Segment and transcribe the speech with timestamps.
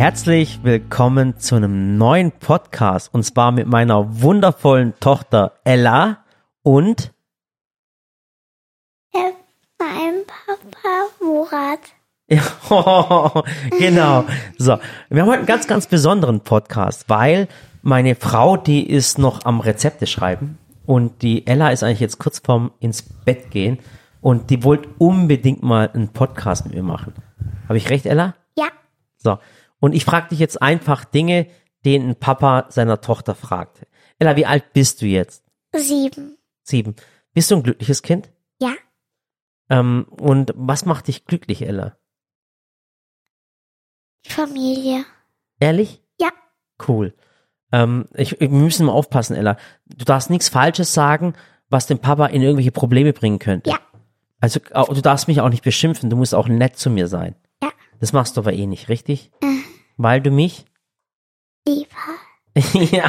[0.00, 6.24] Herzlich willkommen zu einem neuen Podcast und zwar mit meiner wundervollen Tochter Ella
[6.62, 7.12] und
[9.12, 9.28] Ja,
[9.78, 10.88] mein Papa
[11.22, 11.80] Murat.
[12.30, 13.42] ja,
[13.78, 14.24] genau.
[14.56, 14.78] So,
[15.10, 17.46] wir haben heute einen ganz, ganz besonderen Podcast, weil
[17.82, 20.56] meine Frau, die ist noch am Rezepte schreiben
[20.86, 23.78] und die Ella ist eigentlich jetzt kurz vorm ins Bett gehen
[24.22, 27.12] und die wollte unbedingt mal einen Podcast mit mir machen.
[27.68, 28.34] Habe ich recht, Ella?
[28.56, 28.68] Ja,
[29.18, 29.36] So.
[29.80, 31.46] Und ich frage dich jetzt einfach Dinge,
[31.84, 33.86] die ein Papa seiner Tochter fragte.
[34.18, 35.44] Ella, wie alt bist du jetzt?
[35.74, 36.36] sieben.
[36.62, 36.94] Sieben.
[37.32, 38.30] Bist du ein glückliches Kind?
[38.60, 38.74] Ja,
[39.70, 41.96] Ähm, und was macht dich glücklich, Ella?
[44.26, 45.04] die Familie.
[45.60, 46.02] Ehrlich?
[46.20, 46.28] Ja,
[46.86, 47.14] Cool.
[47.72, 49.56] Ähm, ich, wir müssen mal aufpassen, Ella.
[49.86, 51.34] Du darfst nichts Falsches sagen,
[51.68, 53.70] was den Papa in irgendwelche Probleme bringen könnte.
[53.70, 53.78] ja,
[54.40, 56.10] Also du darfst mich auch nicht beschimpfen.
[56.10, 57.34] Du musst auch nett zu mir sein.
[57.62, 57.70] ja.
[58.00, 59.30] Das machst du aber eh nicht, richtig?
[60.02, 60.64] Weil du mich
[61.68, 61.90] Lieber.
[62.90, 63.04] ja,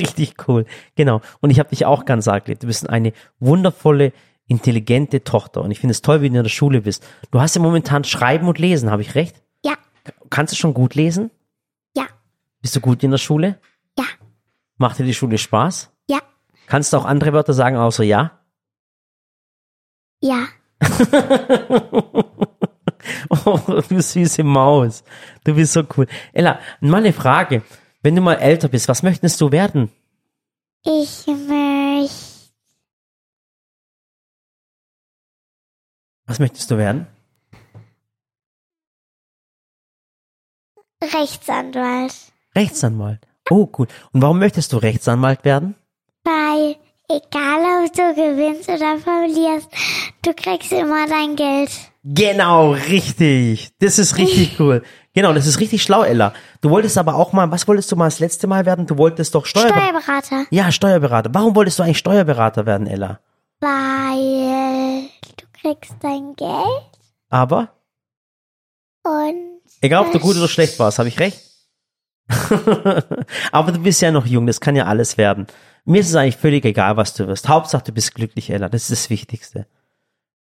[0.00, 0.64] richtig cool.
[0.94, 1.20] Genau.
[1.40, 2.58] Und ich habe dich auch ganz arg lieb.
[2.60, 4.12] Du bist eine wundervolle,
[4.48, 5.60] intelligente Tochter.
[5.62, 7.06] Und ich finde es toll, wie du in der Schule bist.
[7.30, 9.42] Du hast ja momentan Schreiben und Lesen, habe ich recht?
[9.64, 9.74] Ja,
[10.30, 11.30] Kannst du schon gut lesen?
[11.96, 12.04] ja,
[12.62, 13.60] Bist du gut in der Schule?
[13.98, 14.04] ja,
[14.78, 15.90] Macht dir die Schule Spaß?
[16.08, 16.18] ja,
[16.66, 18.40] Kannst du auch andere Wörter sagen, außer ja?
[20.22, 20.46] ja.
[23.44, 23.58] Oh,
[23.88, 25.04] du süße Maus.
[25.44, 26.06] Du bist so cool.
[26.32, 27.62] Ella, mal eine Frage.
[28.02, 29.90] Wenn du mal älter bist, was möchtest du werden?
[30.84, 32.32] Ich möchte
[36.26, 37.06] Was möchtest du werden?
[41.02, 42.14] Rechtsanwalt.
[42.56, 43.26] Rechtsanwalt.
[43.50, 43.86] Oh, cool.
[44.12, 45.74] Und warum möchtest du Rechtsanwalt werden?
[46.24, 46.76] Weil,
[47.16, 49.68] egal ob du gewinnst oder verlierst,
[50.22, 51.70] du kriegst immer dein Geld.
[52.04, 53.70] Genau, richtig.
[53.78, 54.82] Das ist richtig cool.
[55.14, 56.32] Genau, das ist richtig schlau, Ella.
[56.62, 58.86] Du wolltest aber auch mal, was wolltest du mal das letzte Mal werden?
[58.86, 60.00] Du wolltest doch Steuerberater.
[60.00, 60.46] Steuerberater.
[60.50, 61.30] ja, Steuerberater.
[61.32, 63.20] Warum wolltest du eigentlich Steuerberater werden, Ella?
[63.60, 65.02] Weil
[65.36, 66.90] du kriegst dein Geld
[67.28, 67.68] Aber,
[69.04, 71.40] und egal ob du gut oder schlecht warst, habe ich recht?
[73.52, 75.46] aber du bist ja noch jung, das kann ja alles werden.
[75.84, 77.48] Mir ist es eigentlich völlig egal, was du wirst.
[77.48, 78.68] Hauptsache, du bist glücklich, Ella.
[78.68, 79.66] Das ist das Wichtigste.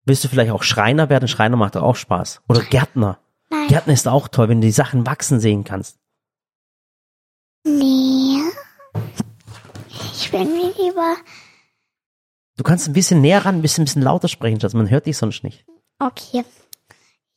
[0.06, 1.28] Willst du vielleicht auch Schreiner werden?
[1.28, 2.42] Schreiner macht auch Spaß.
[2.48, 3.20] Oder Gärtner.
[3.50, 3.68] Nein.
[3.68, 5.98] Gärtner ist auch toll, wenn du die Sachen wachsen sehen kannst.
[7.64, 8.42] Nee.
[10.14, 11.16] Ich bin mir lieber.
[12.58, 14.74] Du kannst ein bisschen näher ran, ein bisschen, ein bisschen lauter sprechen, Schatz.
[14.74, 15.66] Man hört dich sonst nicht.
[16.00, 16.44] Okay.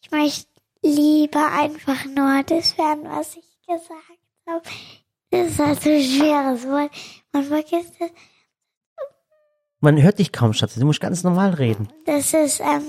[0.02, 0.48] Ich möchte
[0.82, 4.62] lieber einfach nur das werden, was ich gesagt habe.
[5.30, 6.90] Das ist halt so ein schweres Wort.
[7.32, 8.10] Man vergisst es.
[9.80, 10.74] Man hört dich kaum, Schatz.
[10.76, 11.88] Du musst ganz normal reden.
[12.06, 12.82] Das ist, ähm,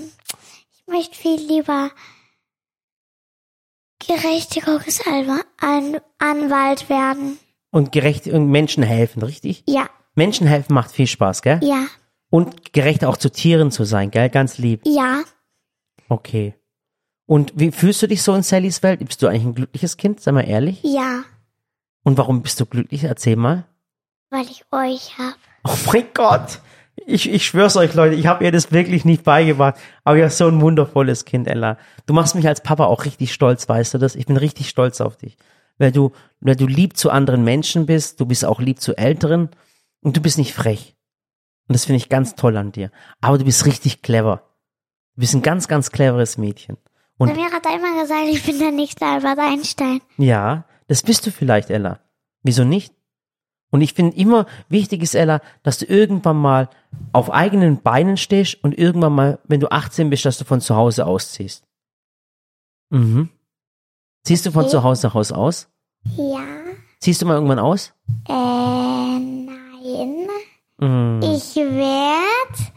[0.71, 1.91] ich möchte viel lieber
[4.05, 7.39] Gerechtigungsanwalt werden.
[7.71, 9.63] Und gerecht und Menschen helfen, richtig?
[9.67, 11.59] Ja, Menschen helfen macht viel Spaß, gell?
[11.61, 11.85] ja,
[12.29, 14.29] Und gerecht auch zu Tieren zu sein, gell?
[14.29, 14.81] Ganz lieb.
[14.85, 15.23] ja.
[16.07, 16.53] Okay.
[17.25, 18.99] Und wie fühlst du dich so in Sallys Welt?
[19.03, 20.21] Bist du eigentlich ein glückliches Kind?
[20.21, 20.81] Sei mal ehrlich.
[20.83, 21.23] Ja,
[22.05, 23.03] Und warum bist du glücklich?
[23.03, 23.65] Erzähl mal.
[24.29, 25.35] weil ich euch hab.
[25.65, 26.59] Oh mein Gott.
[27.07, 29.75] Ich, ich schwör's euch, Leute, ich habe ihr das wirklich nicht beigebracht.
[30.03, 31.77] Aber ihr hast so ein wundervolles Kind, Ella.
[32.05, 34.15] Du machst mich als Papa auch richtig stolz, weißt du das?
[34.15, 35.37] Ich bin richtig stolz auf dich.
[35.77, 39.49] Weil du, weil du lieb zu anderen Menschen bist, du bist auch lieb zu Älteren
[40.01, 40.95] und du bist nicht frech.
[41.67, 42.91] Und das finde ich ganz toll an dir.
[43.19, 44.43] Aber du bist richtig clever.
[45.15, 46.77] Du bist ein ganz, ganz cleveres Mädchen.
[47.17, 50.01] Und mir hat er immer gesagt, ich bin der nächste Albert Einstein.
[50.17, 51.99] ja, das bist du vielleicht, Ella.
[52.43, 52.93] Wieso nicht?
[53.71, 56.69] Und ich finde immer wichtig ist, Ella, dass du irgendwann mal
[57.11, 60.75] auf eigenen Beinen stehst und irgendwann mal, wenn du 18 bist, dass du von zu
[60.75, 61.65] Hause ausziehst.
[62.91, 63.29] Mhm.
[64.23, 64.71] Ziehst du von Okay.
[64.71, 65.67] zu Hause Haus aus?
[66.15, 66.43] Ja,
[66.99, 67.93] Ziehst du mal irgendwann aus?
[68.27, 68.31] äh,
[69.19, 70.27] nein.
[70.77, 71.19] Mhm.
[71.23, 72.71] Ich werde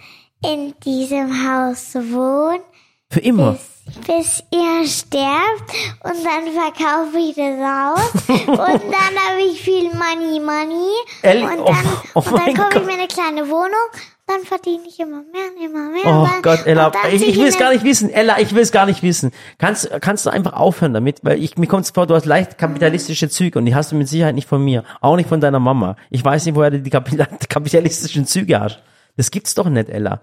[0.45, 2.63] in diesem Haus wohnen,
[3.11, 3.59] Für immer.
[4.07, 5.73] bis, bis ihr sterbt
[6.05, 10.91] und dann verkaufe ich das Haus und dann habe ich viel Money, Money
[11.23, 11.77] Elli- und oh, dann,
[12.15, 13.89] oh und mein dann kaufe ich mir eine kleine Wohnung,
[14.27, 16.03] dann verdiene ich immer mehr und immer mehr.
[16.05, 18.11] Oh und dann, Gott, Ella, und ich, ich will es gar nicht wissen.
[18.11, 19.33] Ella, ich will es gar nicht wissen.
[19.57, 21.21] Kannst, kannst du einfach aufhören damit?
[21.23, 23.97] Weil ich, mir kommt es vor, du hast leicht kapitalistische Züge und die hast du
[23.97, 24.85] mit Sicherheit nicht von mir.
[25.01, 25.97] Auch nicht von deiner Mama.
[26.11, 28.83] Ich weiß nicht, woher du die Kapital kapitalistischen Züge hast.
[29.17, 30.21] Das gibt's doch nicht, Ella.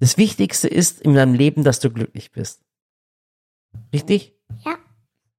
[0.00, 2.60] Das Wichtigste ist in deinem Leben, dass du glücklich bist.
[3.92, 4.34] Richtig?
[4.64, 4.74] Ja,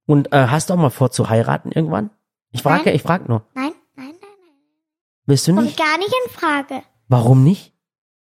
[0.06, 2.10] Und äh, hast du auch mal vor zu heiraten irgendwann?
[2.52, 2.94] Ich frage, Nein.
[2.94, 3.46] ich frage nur.
[3.54, 4.30] nein, nein, nein,
[5.26, 5.78] Willst du kommt nicht?
[5.78, 7.72] gar nicht in Frage, Warum nicht?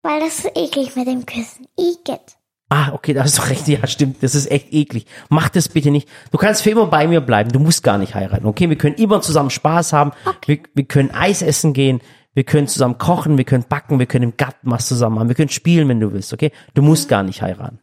[0.03, 1.67] weil das ist eklig mit dem Küssen.
[1.79, 2.37] Igitt.
[2.71, 3.69] Ah, okay, da hast du recht.
[3.69, 4.23] Ja, stimmt.
[4.23, 5.07] Das ist echt eklig.
[5.29, 6.09] Mach das bitte nicht.
[6.31, 7.51] Du kannst für immer bei mir bleiben.
[7.53, 8.47] Du musst gar nicht heiraten.
[8.47, 10.13] Okay, wir können immer zusammen Spaß haben.
[10.47, 12.01] Wir, wir können Eis essen gehen.
[12.33, 13.37] Wir können zusammen kochen.
[13.39, 13.99] Wir können backen.
[13.99, 15.29] Wir können im Garten was zusammen machen.
[15.29, 16.33] Wir können spielen, wenn du willst.
[16.33, 17.81] Okay, du musst gar nicht heiraten.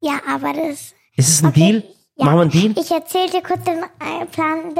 [0.00, 0.94] Ja, aber das.
[1.16, 1.84] Ist es ein Okay, Deal?
[2.16, 2.24] ja.
[2.26, 2.74] Machen wir einen Deal?
[2.78, 4.74] Ich erzähle dir kurz den äh, Plan.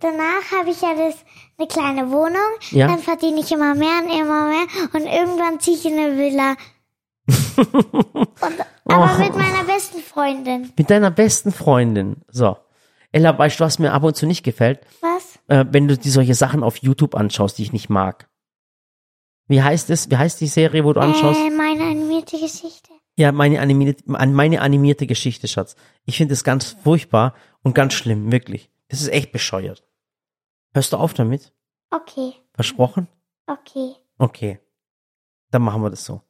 [0.00, 1.16] Danach habe ich ja das
[1.58, 2.36] eine kleine Wohnung.
[2.70, 2.86] Ja.
[2.88, 4.66] Dann verdiene ich immer mehr und immer mehr.
[4.92, 6.54] Und irgendwann ziehe ich in eine Villa.
[7.26, 8.60] und,
[8.92, 9.18] aber Oh.
[9.22, 10.72] mit meiner besten Freundin.
[10.76, 12.16] Mit deiner besten Freundin.
[12.30, 12.56] So.
[13.12, 14.80] Ella, weißt du, was mir ab und zu nicht gefällt?
[15.00, 15.37] Was?
[15.48, 18.28] Äh, wenn du die solche Sachen auf YouTube anschaust, die ich nicht mag.
[19.48, 20.10] Wie heißt es?
[20.10, 21.40] Wie heißt die Serie, wo du anschaust?
[21.40, 22.90] Äh, meine animierte Geschichte.
[23.16, 25.74] Ja, meine animierte, an meine animierte Geschichte, Schatz.
[26.04, 28.70] Ich finde das ganz furchtbar und ganz schlimm, wirklich.
[28.88, 29.82] Das ist echt bescheuert.
[30.72, 31.52] Hörst du auf damit?
[31.90, 33.08] Okay, Versprochen?
[33.46, 33.94] okay.
[34.18, 34.60] Okay.
[35.50, 36.20] Dann machen wir das so.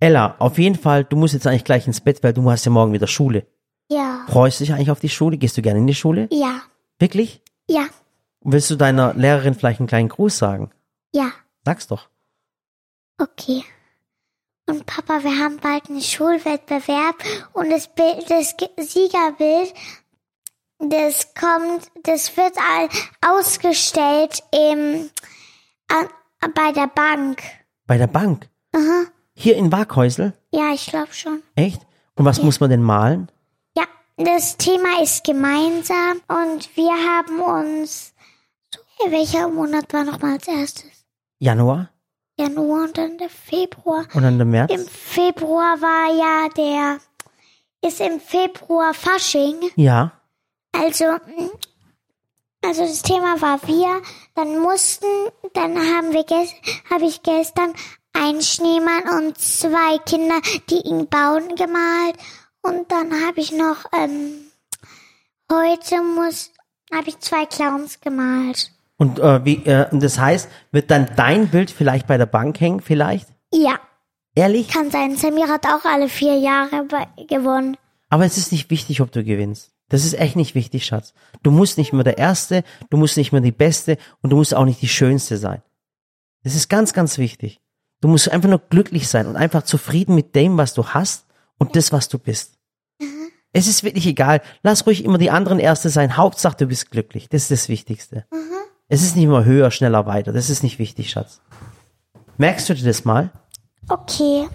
[0.00, 2.70] Ella, auf jeden Fall, du musst jetzt eigentlich gleich ins Bett, weil du hast ja
[2.70, 3.46] morgen wieder Schule.
[3.88, 4.24] Ja.
[4.28, 5.38] Freust du dich eigentlich auf die Schule?
[5.38, 6.28] Gehst du gerne in die Schule?
[6.32, 6.62] Ja.
[6.98, 7.42] Wirklich?
[7.68, 7.86] Ja.
[8.44, 10.70] Willst du deiner Lehrerin vielleicht einen kleinen Gruß sagen?
[11.12, 11.32] Ja.
[11.64, 12.08] Sag's doch.
[13.18, 13.64] Okay.
[14.66, 17.16] Und Papa, wir haben bald einen Schulwettbewerb
[17.52, 19.74] und das Bild, das Ge- Siegerbild,
[20.78, 22.88] das kommt, das wird all
[23.36, 25.10] ausgestellt im,
[25.88, 26.08] an,
[26.54, 27.42] bei der Bank.
[27.86, 28.48] Bei der Bank.
[28.74, 29.04] Aha.
[29.34, 30.32] Hier in Waghäusel?
[30.50, 31.42] Ja, ich glaube schon.
[31.56, 31.82] Echt?
[32.14, 33.30] Und was muss man denn malen?
[33.76, 33.84] Ja,
[34.16, 38.13] das Thema ist gemeinsam und wir haben uns,
[38.98, 40.90] so, welcher Monat war nochmal als erstes?
[41.38, 41.90] Januar?
[42.38, 44.06] Januar und dann der Februar.
[44.14, 44.72] Und dann der März?
[44.72, 46.98] Im Februar war ja der,
[47.88, 49.70] ist im Februar Fasching.
[49.76, 50.12] ja.
[50.76, 51.04] Also,
[52.64, 54.02] also das Thema war wir.
[54.34, 55.06] Dann mussten,
[55.52, 56.52] dann haben wir, ges-
[56.90, 57.72] habe ich gestern
[58.12, 62.16] einen Schneemann und zwei Kinder, die ihn bauen, gemalt.
[62.62, 64.50] Und dann habe ich noch, ähm,
[65.52, 66.50] heute muss,
[66.92, 68.72] habe ich zwei Clowns gemalt.
[69.04, 72.58] Und äh, wie, äh, und das heißt, wird dann dein Bild vielleicht bei der Bank
[72.58, 73.28] hängen, vielleicht?
[73.52, 73.78] Ja,
[74.34, 74.68] Ehrlich?
[74.68, 75.16] kann sein.
[75.16, 76.86] Samir hat auch alle vier Jahre
[77.28, 77.76] gewonnen.
[78.08, 79.72] Aber es ist nicht wichtig, ob du gewinnst.
[79.90, 81.12] Das ist echt nicht wichtig, Schatz.
[81.42, 84.54] Du musst nicht mehr der Erste, du musst nicht mehr die Beste und du musst
[84.54, 85.62] auch nicht die Schönste sein.
[86.42, 87.60] Das ist ganz, ganz wichtig.
[88.00, 91.26] Du musst einfach nur glücklich sein und einfach zufrieden mit dem, was du hast
[91.58, 92.58] und das, was du bist.
[93.52, 94.40] Es ist wirklich egal.
[94.62, 96.16] Lass ruhig immer die anderen Erste sein.
[96.16, 97.28] Hauptsache, du bist glücklich.
[97.28, 98.26] Das ist das Wichtigste.
[98.88, 100.32] Es ist nicht immer höher, schneller, weiter.
[100.32, 101.40] Das ist nicht wichtig, Schatz.
[102.36, 103.30] Merkst du dir das mal?
[103.88, 104.46] Okay,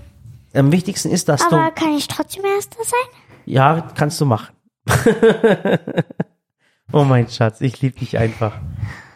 [0.54, 3.22] Am wichtigsten ist, dass aber du, kann ich trotzdem Erster sein?
[3.46, 4.56] ja, kannst du machen.
[6.92, 8.54] oh mein Schatz, ich liebe dich einfach.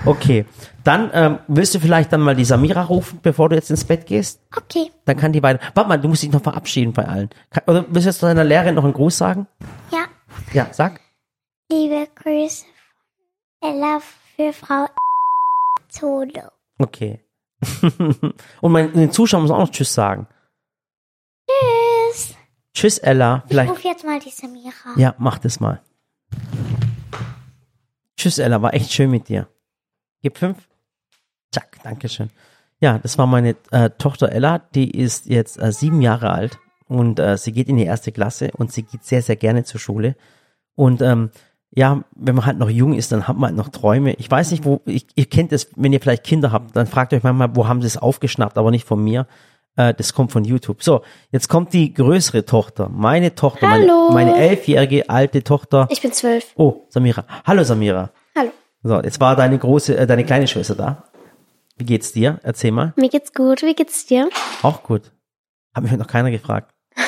[0.05, 0.45] Okay,
[0.83, 4.05] dann ähm, willst du vielleicht dann mal die Samira rufen, bevor du jetzt ins Bett
[4.05, 4.41] gehst?
[4.55, 5.61] Okay, Dann kann die beiden.
[5.73, 7.29] Warte mal, du musst dich noch verabschieden bei allen.
[7.49, 9.47] Kann, oder willst du jetzt deiner Lehrerin noch einen Gruß sagen?
[9.91, 10.05] ja.
[10.51, 10.99] Ja, sag.
[11.71, 12.65] Liebe Grüße
[13.61, 13.99] Ella
[14.35, 14.87] für Frau
[15.93, 16.51] Zolo.
[16.79, 17.23] Okay.
[18.61, 20.27] Und mein, den Zuschauern muss auch noch Tschüss sagen.
[21.47, 22.35] Tschüss.
[22.73, 23.43] Tschüss, Ella.
[23.45, 23.71] Ich Vielleicht.
[23.71, 24.97] rufe jetzt mal die Samira.
[24.97, 25.81] Ja, mach das mal.
[28.17, 29.47] Tschüss, Ella, war echt schön mit dir.
[30.21, 30.57] Gib fünf.
[31.51, 32.31] Zack, Dankeschön.
[32.79, 37.19] Ja, das war meine äh, Tochter Ella, die ist jetzt äh, sieben Jahre alt und
[37.19, 40.15] äh, sie geht in die erste Klasse und sie geht sehr, sehr gerne zur Schule.
[40.75, 41.29] Und ähm,
[41.75, 44.13] ja, wenn man halt noch jung ist, dann hat man halt noch Träume.
[44.13, 47.13] Ich weiß nicht, wo, ich, ihr kennt es, wenn ihr vielleicht Kinder habt, dann fragt
[47.13, 49.25] euch manchmal, wo haben sie es aufgeschnappt, aber nicht von mir.
[49.75, 50.83] Äh, das kommt von YouTube.
[50.83, 51.01] So,
[51.31, 54.11] jetzt kommt die größere Tochter, meine Tochter, Hallo.
[54.11, 55.87] meine, meine elfjährige alte Tochter.
[55.89, 56.53] Ich bin zwölf.
[56.55, 57.25] Oh, Samira.
[57.43, 58.11] Hallo Samira.
[58.35, 58.51] Hallo.
[58.83, 61.05] So, jetzt war deine große, äh, deine kleine Schwester da.
[61.77, 62.39] Wie geht's dir?
[62.43, 62.93] Erzähl mal.
[62.97, 63.63] Mir geht's gut.
[63.63, 64.29] Wie geht's dir?
[64.61, 65.11] Auch gut.
[65.73, 66.71] Hat mich heute noch keiner gefragt.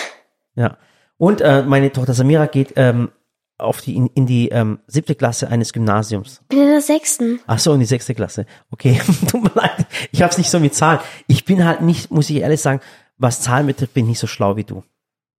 [0.57, 0.77] Ja.
[1.17, 3.11] Und äh, meine Tochter Samira geht ähm,
[3.57, 6.41] auf die in, in die ähm, siebte Klasse eines Gymnasiums.
[6.43, 7.39] Ich bin in der sechsten.
[7.47, 8.45] Ach so, in die sechste Klasse.
[8.71, 9.85] Okay, tut mir leid.
[10.11, 10.99] Ich hab's nicht so mit Zahlen.
[11.27, 12.81] Ich bin halt nicht, muss ich ehrlich sagen,
[13.17, 14.83] was Zahlen betrifft, bin ich nicht so schlau wie du.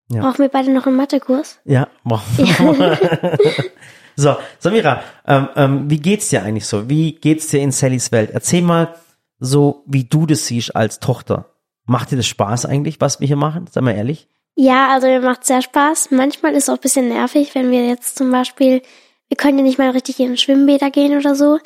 [0.09, 0.23] Ja.
[0.23, 1.59] Brauchen wir beide noch einen Mathekurs?
[1.65, 2.23] Ja, wow.
[4.17, 6.89] so, Samira, ähm, ähm, wie geht's dir eigentlich so?
[6.89, 8.31] Wie geht's dir in Sallys Welt?
[8.33, 8.95] Erzähl mal
[9.39, 11.51] so, wie du das siehst als Tochter.
[11.87, 13.67] Macht dir das Spaß eigentlich, was wir hier machen?
[13.71, 14.29] Sag mal ehrlich.
[14.57, 16.11] Ja, also mir macht sehr Spaß.
[16.11, 18.83] Manchmal ist es auch ein bisschen nervig, wenn wir jetzt zum Beispiel,
[19.29, 21.59] wir können ja nicht mal richtig in Schwimmbäder gehen oder so,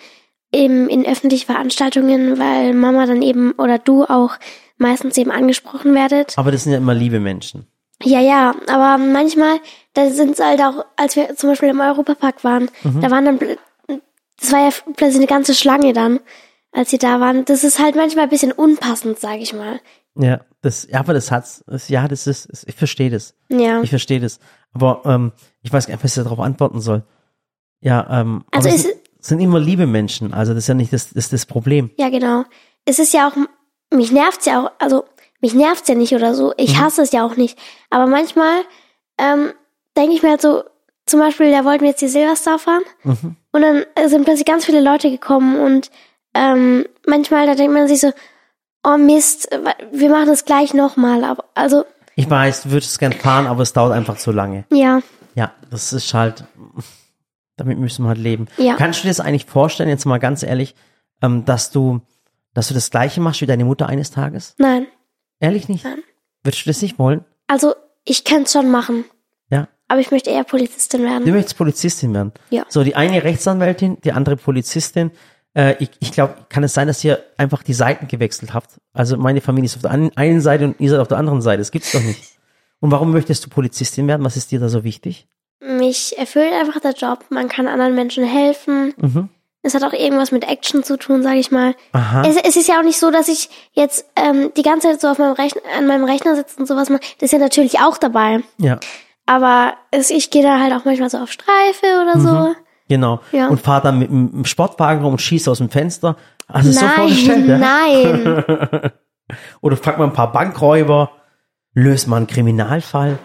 [0.50, 4.35] im, in öffentliche Veranstaltungen, weil Mama dann eben oder du auch
[4.76, 6.37] meistens eben angesprochen werdet.
[6.37, 7.66] Aber das sind ja immer liebe Menschen.
[8.02, 9.61] Ja, ja, aber manchmal,
[9.92, 13.38] da sind es halt auch, als wir zum Beispiel im Europapark waren, da waren dann,
[14.40, 16.18] das war ja plötzlich eine ganze Schlange dann,
[16.73, 17.44] als sie da waren.
[17.44, 19.80] Das ist halt manchmal ein bisschen unpassend, sag ich mal.
[20.16, 20.40] Ja.
[20.62, 23.34] Das, ja, aber das hat's, das, ja, das ist, das, ich verstehe das.
[23.48, 23.82] Ja.
[23.82, 24.38] Ich verstehe das.
[24.72, 27.02] Aber ähm, ich weiß gar nicht, was ich darauf antworten soll.
[27.80, 31.10] Ja, ähm, Also es sind, sind immer liebe Menschen, also das ist ja nicht das,
[31.10, 31.90] das, das Problem.
[31.96, 32.44] Ja, genau.
[32.84, 33.36] Es ist ja auch,
[33.94, 35.04] mich nervt's ja auch, also
[35.40, 36.52] mich nervt's ja nicht oder so.
[36.58, 36.80] Ich Mhm.
[36.80, 37.58] hasse es ja auch nicht.
[37.88, 38.62] Aber manchmal
[39.18, 39.52] ähm,
[39.96, 40.62] denke ich mir halt so,
[41.06, 43.36] zum Beispiel, da wollten wir jetzt die Silverstar fahren Mhm.
[43.52, 45.90] und dann äh, sind plötzlich ganz viele Leute gekommen und
[46.34, 48.12] ähm, manchmal, da denkt man sich so,
[48.84, 49.49] oh Mist,
[49.92, 51.25] wir machen das gleich nochmal.
[51.25, 51.84] Aber also,
[52.16, 54.64] Ich weiß, du würdest gern fahren, aber es dauert einfach zu lange.
[54.70, 55.00] ja,
[55.34, 56.44] Ja, das ist halt,
[57.56, 58.46] damit müssen wir halt leben.
[58.56, 58.76] Ja.
[58.76, 60.75] Kannst du dir das eigentlich vorstellen, jetzt mal ganz ehrlich,
[61.22, 62.00] ähm, dass du,
[62.54, 64.54] dass du das Gleiche machst wie deine Mutter eines Tages?
[64.58, 64.87] nein.
[65.42, 65.84] Ehrlich nicht?
[65.84, 66.02] Nein.
[66.42, 67.25] Würdest du das nicht wollen?
[67.46, 69.04] Also, ich kann es schon machen,
[69.50, 69.68] Ja.
[69.88, 71.32] aber ich möchte eher Polizistin Du werden.
[71.32, 72.32] möchtest Polizistin werden.
[72.50, 72.64] Ja.
[72.68, 75.10] So, die eine Rechtsanwältin, die andere Polizistin.
[75.54, 78.71] Äh, ich ich glaube, kann es sein, dass ihr einfach die Seiten gewechselt habt?
[78.92, 81.59] Also meine Familie ist auf der einen- Seite und ihr seid auf der anderen Seite.
[81.59, 82.23] Das gibt's doch nicht.
[82.83, 84.25] Und warum möchtest du Polizistin werden?
[84.25, 85.26] Was ist dir da so wichtig?
[85.61, 87.26] Mich erfüllt einfach der Job.
[87.28, 88.95] Man kann anderen Menschen helfen.
[88.97, 89.28] Mhm.
[89.62, 91.75] Es hat auch irgendwas mit Action zu tun, sage ich mal.
[91.92, 92.23] Aha.
[92.26, 95.09] Es, es ist ja auch nicht so, dass ich jetzt ähm, die ganze Zeit so
[95.09, 97.02] auf meinem Rechner, an meinem Rechner sitze und sowas mache.
[97.19, 98.40] Das ist ja natürlich auch dabei.
[98.57, 98.80] ja.
[99.26, 102.57] Aber es, ich gehe da halt auch manchmal so auf Streife oder so.
[102.90, 103.20] Genau.
[103.30, 103.47] Ja.
[103.47, 106.16] Und fahr dann mit dem Sportwagen rum und schießt aus dem Fenster.
[106.52, 107.47] Du es so nein, vorgestellt?
[107.49, 107.59] Ja?
[107.59, 108.90] nein.
[109.61, 111.12] Oder fragt mal ein paar Bankräuber,
[111.73, 113.18] löst mal einen Kriminalfall.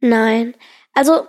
[0.00, 0.54] Nein.
[0.94, 1.26] Also,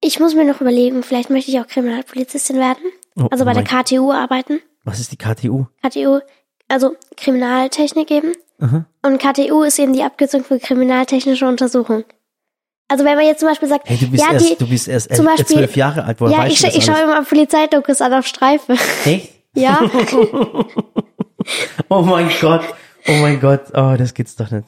[0.00, 2.84] ich muss mir noch überlegen, vielleicht möchte ich auch Kriminalpolizistin werden.
[3.16, 4.60] Oh, Also bei der mein- KTU arbeiten.
[4.84, 5.66] Was ist die KTU?
[5.84, 6.20] KTU,
[6.68, 8.32] also Kriminaltechnik eben.
[8.60, 8.84] Aha.
[9.04, 12.04] Und KTU ist eben die Abkürzung für kriminaltechnische Untersuchung.
[12.92, 14.86] Also wenn man jetzt zum Beispiel sagt, Hey, du bist ja, erst, die, du bist
[14.86, 16.20] erst zum elf, Beispiel- zwölf Jahre alt.
[16.20, 18.74] Woher ja, weißt ich, du das ich schaue immer Polizeidokus an auf Streife.
[19.06, 19.32] Echt?
[19.54, 19.80] Ja,
[21.88, 22.62] Oh mein Gott.
[23.08, 23.62] Oh mein Gott.
[23.74, 24.66] Oh, das geht's doch nicht.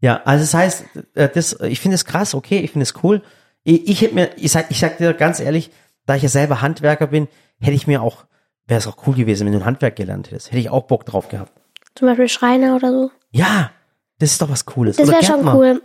[0.00, 0.84] Ja, also das heißt,
[1.14, 3.22] äh, das, ich finde es krass, okay, ich finde es cool.
[3.62, 5.70] Ich, ich hätte mir, ich sag, ich sag dir ganz ehrlich,
[6.06, 7.28] da ich ja selber Handwerker bin,
[7.60, 8.24] hätte ich mir auch,
[8.66, 10.48] wäre es auch cool gewesen, wenn du ein Handwerk gelernt hättest.
[10.48, 11.52] Hätte ich auch Bock drauf gehabt.
[11.94, 13.10] zum Beispiel Schreiner oder so.
[13.30, 13.70] Ja,
[14.18, 14.96] das ist doch was Cooles.
[14.96, 15.82] Das wäre schon cool.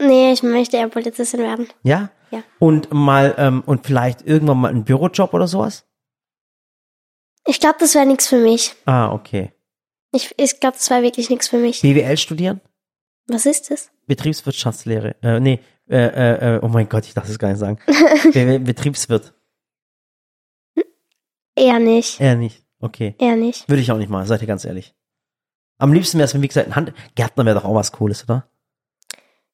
[0.00, 1.68] Nee, ich möchte eher Polizistin werden.
[1.82, 2.10] Ja?
[2.30, 2.42] Ja.
[2.58, 5.86] Und mal, ähm, und vielleicht irgendwann mal einen Bürojob oder sowas?
[7.46, 8.74] Ich glaube, das wäre nichts für mich.
[8.84, 9.52] Ah, okay.
[10.12, 11.82] Ich, ich glaube, das wäre wirklich nichts für mich.
[11.82, 12.60] BWL studieren?
[13.28, 13.90] Was ist das?
[14.06, 15.16] Betriebswirtschaftslehre.
[15.22, 17.78] Äh, nee, äh, äh, äh, oh mein Gott, ich darf es gar nicht sagen.
[18.64, 19.32] Betriebswirt.
[21.54, 22.20] Eher nicht.
[22.20, 22.64] Eher nicht.
[22.80, 23.14] Okay.
[23.18, 23.68] Eher nicht.
[23.68, 24.94] Würde ich auch nicht mal, seid ihr ganz ehrlich.
[25.78, 28.24] Am liebsten wäre es, wenn, wie gesagt, ein Hand Gärtner wäre doch auch was Cooles,
[28.24, 28.48] oder?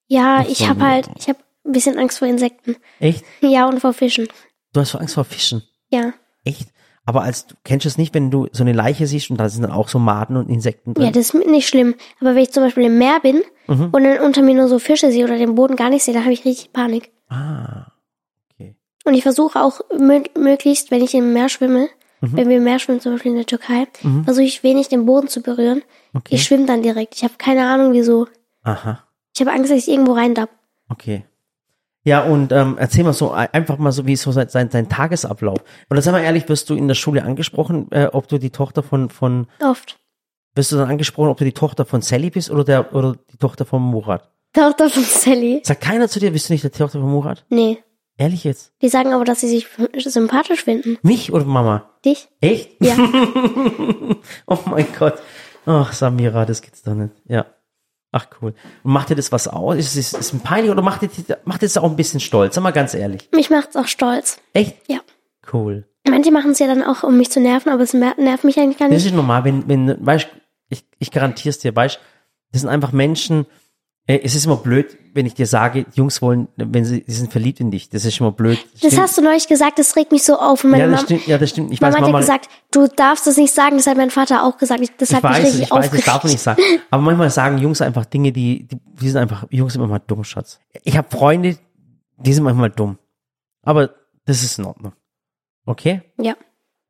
[0.08, 2.76] Ja, ich habe halt, ich habe ein bisschen Angst vor Insekten.
[3.00, 3.24] Echt?
[3.40, 4.28] Ja, und vor Fischen.
[4.72, 5.62] Du hast so Angst vor Fischen.
[5.90, 6.12] Ja.
[6.44, 6.68] Echt?
[7.04, 9.48] Aber als du kennst du es nicht, wenn du so eine Leiche siehst und da
[9.48, 11.04] sind dann auch so Maden und Insekten drin?
[11.06, 11.94] Ja, das ist nicht schlimm.
[12.20, 13.88] Aber wenn ich zum Beispiel im Meer bin Mhm.
[13.92, 16.24] und dann unter mir nur so Fische sehe oder den Boden gar nicht sehe, dann
[16.24, 17.10] habe ich richtig Panik.
[17.28, 17.86] Ah.
[18.54, 18.76] Okay.
[19.04, 21.88] Und ich versuche auch mö möglichst, wenn ich im Meer schwimme,
[22.20, 22.36] Mhm.
[22.36, 23.86] wenn wir im Meer schwimmen, zum Beispiel in der Türkei,
[24.24, 25.82] versuche ich wenig den Boden zu berühren.
[26.14, 26.36] Okay.
[26.36, 27.14] Ich schwimme dann direkt.
[27.16, 28.28] Ich habe keine Ahnung wieso.
[28.62, 29.02] Aha.
[29.34, 30.50] Ich habe Angst, dass ich irgendwo reindapp.
[30.88, 31.24] Okay.
[32.04, 34.70] Ja, und ähm, erzähl mal so ein- einfach mal so, wie ist so sein, sein,
[34.70, 35.58] sein Tagesablauf.
[35.90, 38.82] Oder sag mal ehrlich, wirst du in der Schule angesprochen, äh, ob du die Tochter
[38.82, 39.98] von, von, Oft.
[40.56, 43.36] wirst du dann angesprochen, ob du die Tochter von Sally bist oder der, oder die
[43.36, 44.28] Tochter von Murat?
[44.52, 45.60] Tochter von Sally.
[45.64, 47.44] Sagt keiner zu dir, bist du nicht die Tochter von Murat?
[47.48, 47.78] Nee.
[48.18, 48.72] Ehrlich jetzt?
[48.82, 50.98] Die sagen aber, dass sie sich sympathisch finden.
[51.02, 51.88] Mich oder Mama?
[52.04, 52.28] Dich?
[52.40, 52.72] Echt?
[52.80, 52.96] Ja.
[54.46, 55.14] oh mein Gott.
[55.64, 57.12] Ach, Samira, das gibt's doch nicht.
[57.26, 57.46] Ja.
[58.14, 58.54] Ach, cool.
[58.84, 59.76] Und macht dir das was aus?
[59.76, 62.54] Ist es ist, es peinlich oder macht dir, macht das auch ein bisschen stolz?
[62.54, 63.28] Sag mal ganz ehrlich.
[63.34, 64.38] Mich macht's auch stolz.
[64.52, 64.76] Echt?
[64.86, 64.98] Ja.
[65.52, 65.86] Cool.
[66.08, 68.78] Manche machen es ja dann auch, um mich zu nerven, aber es nervt mich eigentlich
[68.78, 69.06] gar Das nicht.
[69.06, 70.28] ist normal, wenn, wenn, weißt,
[70.68, 71.98] ich, ich garantiere es dir, weißt,
[72.52, 73.46] das sind einfach Menschen,
[74.06, 77.60] es ist immer blöd, wenn ich dir sage, Jungs wollen, wenn sie, sie sind verliebt
[77.60, 77.88] in dich.
[77.88, 78.58] Das ist immer blöd.
[78.72, 78.98] Das Stimmt.
[79.02, 80.64] hast du neulich gesagt, das regt mich so auf.
[80.64, 81.72] Und meine ja, das Mama, stimmt, ja, das stimmt.
[81.72, 84.10] Ich Mama weiß, hat ja Mama, gesagt, du darfst das nicht sagen, das hat mein
[84.10, 84.80] Vater auch gesagt.
[84.80, 86.08] Ich- Das ich hat mich weiß, richtig ich weiß, das aufgeregt.
[86.08, 86.62] darf man nicht sagen.
[86.90, 90.24] Aber manchmal sagen Jungs einfach Dinge, die, die, die sind einfach, Jungs sind manchmal dumm,
[90.24, 90.58] Schatz.
[90.82, 91.56] Ich habe Freunde,
[92.18, 92.98] die sind manchmal dumm.
[93.62, 93.90] Aber
[94.24, 94.94] das ist in Ordnung.
[95.64, 96.02] Okay?
[96.18, 96.34] Ja.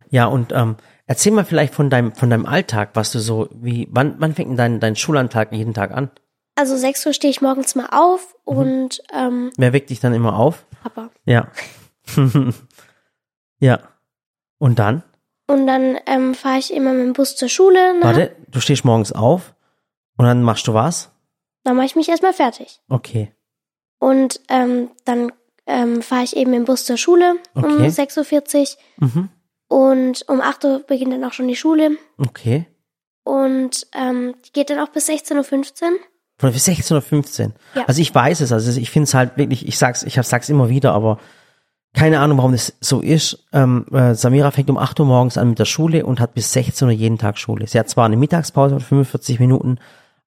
[0.08, 0.76] Ja, und ähm,
[1.06, 4.50] erzähl mal vielleicht von deinem, von deinem Alltag, was du so, wie, wann, wann fängt
[4.50, 6.10] denn dein, dein Schulantag jeden Tag an?
[6.54, 8.56] Also 6 Uhr stehe ich morgens mal auf Mhm.
[8.58, 10.64] und ähm, Wer weckt dich dann immer auf?
[10.82, 11.10] Papa.
[11.24, 11.50] Ja.
[13.58, 13.78] ja.
[14.58, 15.02] Und dann?
[15.46, 17.94] Und dann ähm, fahre ich immer mit dem Bus zur Schule.
[17.94, 18.02] Ne?
[18.04, 19.54] Warte, du stehst morgens auf
[20.16, 21.10] und dann machst du was?
[21.64, 22.80] Dann mache ich mich erstmal fertig.
[22.88, 23.32] Okay.
[23.98, 25.32] Und ähm, dann
[25.66, 27.86] ähm, fahre ich eben mit dem Bus zur Schule um Okay.
[27.88, 29.08] 6.40 Uhr.
[29.08, 29.28] Mhm.
[29.68, 31.96] Und um 8 Uhr beginnt dann auch schon die Schule.
[32.18, 32.66] Okay.
[33.24, 35.98] Und ähm, die geht dann auch bis 16.15 Uhr.
[36.42, 37.52] Von 16 oder 15.
[37.76, 37.84] Ja.
[37.86, 40.68] Also ich weiß es, also ich finde es halt wirklich, ich sag's, ich sag's immer
[40.68, 41.18] wieder, aber
[41.94, 43.46] keine Ahnung, warum das so ist.
[43.52, 46.52] Ähm, äh, Samira fängt um 8 Uhr morgens an mit der Schule und hat bis
[46.52, 47.68] 16 Uhr jeden Tag Schule.
[47.68, 49.78] Sie hat zwar eine Mittagspause von 45 Minuten,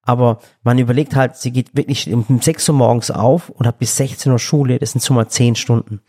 [0.03, 3.97] aber man überlegt halt, sie geht wirklich um 6 Uhr morgens auf und hat bis
[3.97, 5.99] 16 Uhr Schule, das sind schon mal 10 Stunden.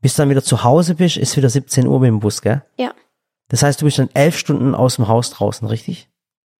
[0.00, 2.62] Bis du dann wieder zu Hause bist, ist wieder 17 Uhr mit dem Bus, gell?
[2.78, 2.92] Ja.
[3.46, 6.08] Das heißt, du bist dann 11 Stunden aus dem Haus draußen, richtig?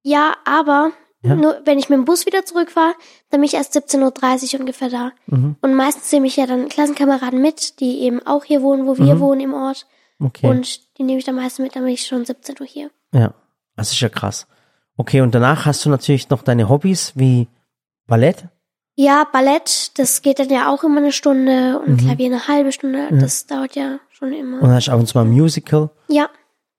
[0.04, 0.92] Ja, aber
[1.24, 1.36] Ja.
[1.36, 2.94] nur wenn ich mit dem Bus wieder zurückfahre,
[3.30, 5.12] dann bin ich erst 17.30 Uhr ungefähr da.
[5.26, 5.54] Mhm.
[5.60, 9.20] Und meistens nehme ich ja dann Klassenkameraden mit, die eben auch hier wohnen, wo wir
[9.20, 9.86] wohnen im Ort.
[10.18, 10.48] Okay.
[10.48, 12.90] Und die nehme ich dann meistens mit, dann bin ich schon 17 Uhr hier.
[13.14, 13.34] Ja,
[13.76, 14.46] das ist ja krass.
[14.96, 17.48] Okay, und danach hast du natürlich noch deine Hobbys wie
[18.06, 18.46] Ballett.
[18.94, 23.08] Ja, Ballett, das geht dann ja auch immer eine Stunde und Klavier eine halbe Stunde.
[23.10, 24.60] Das dauert ja schon Und immer.
[24.60, 25.90] dann hast du ab und zu mal ein Musical.
[26.08, 26.28] Ja,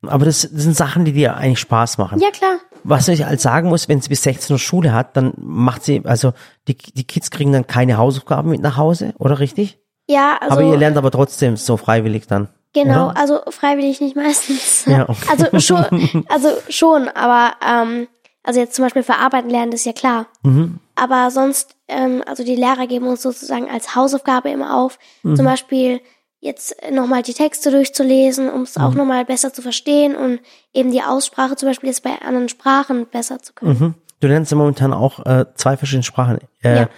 [0.06, 2.20] Aber das, das sind Sachen, die dir eigentlich Spaß machen.
[2.20, 2.58] ja klar.
[2.84, 6.02] Was ich halt sagen muss, wenn sie bis 16 Uhr Schule hat, dann macht sie,
[6.06, 6.34] also
[6.68, 9.80] die, die Kids kriegen dann keine Hausaufgaben mit nach Hause, oder richtig?
[10.08, 12.50] Ja, also aber ihr lernt aber trotzdem so freiwillig dann.
[12.74, 13.18] genau, oder?
[13.18, 14.86] also freiwillig nicht meistens.
[14.88, 15.08] Ja.
[15.30, 18.08] Also schon, also schon, aber ähm,
[18.44, 20.26] also jetzt zum Beispiel verarbeiten lernen, das ist ja klar.
[20.44, 20.80] Mhm.
[20.96, 25.38] Aber sonst, ähm, also die Lehrer geben uns sozusagen als Hausaufgabe immer auf, Mhm.
[25.38, 26.02] zum Beispiel
[26.44, 28.84] jetzt nochmal die Texte durchzulesen, um es Mhm.
[28.84, 30.40] auch nochmal besser zu verstehen und
[30.74, 33.80] eben die Aussprache zum Beispiel jetzt bei anderen Sprachen besser zu können.
[33.80, 33.94] Mhm.
[34.20, 36.40] Du lernst ja momentan auch äh, zwei verschiedene Sprachen.
[36.64, 36.90] Äh, Ja.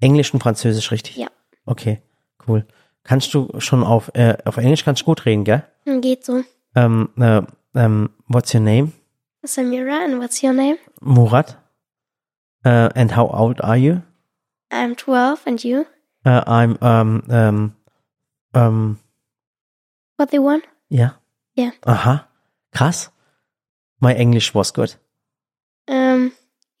[0.00, 1.16] Englisch und Französisch, richtig?
[1.16, 1.28] Ja.
[1.66, 2.00] Okay,
[2.48, 2.66] cool.
[3.04, 5.64] Kannst du schon auf, äh, auf Englisch kannst du gut reden, gell?
[5.84, 6.42] Hm, Geht so.
[6.74, 7.42] Ähm, äh,
[7.74, 8.92] ähm, what's your name?
[9.44, 10.76] Samira, and what's your name?
[11.00, 11.58] Murat.
[12.64, 14.02] Uh, and how old are you?
[14.72, 15.84] I'm 12, and you?
[16.24, 17.72] Uh, I'm um um
[18.54, 18.98] um
[20.16, 20.64] What they want?
[20.90, 21.12] yeah.
[21.54, 21.70] Ja.
[21.84, 22.28] Aha.
[22.72, 23.10] Krass.
[24.00, 24.96] My English was good.
[25.88, 26.32] Um,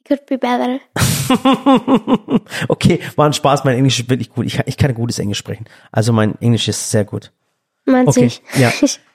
[0.06, 0.80] could be better.
[2.68, 3.64] okay, war ein Spaß.
[3.64, 4.46] Mein Englisch ist wirklich gut.
[4.46, 5.66] Ich, kann- ich kann gutes Englisch sprechen.
[5.90, 7.32] Also mein Englisch ist sehr gut.
[7.84, 8.60] Meinst Okay, du?
[8.60, 8.72] ja.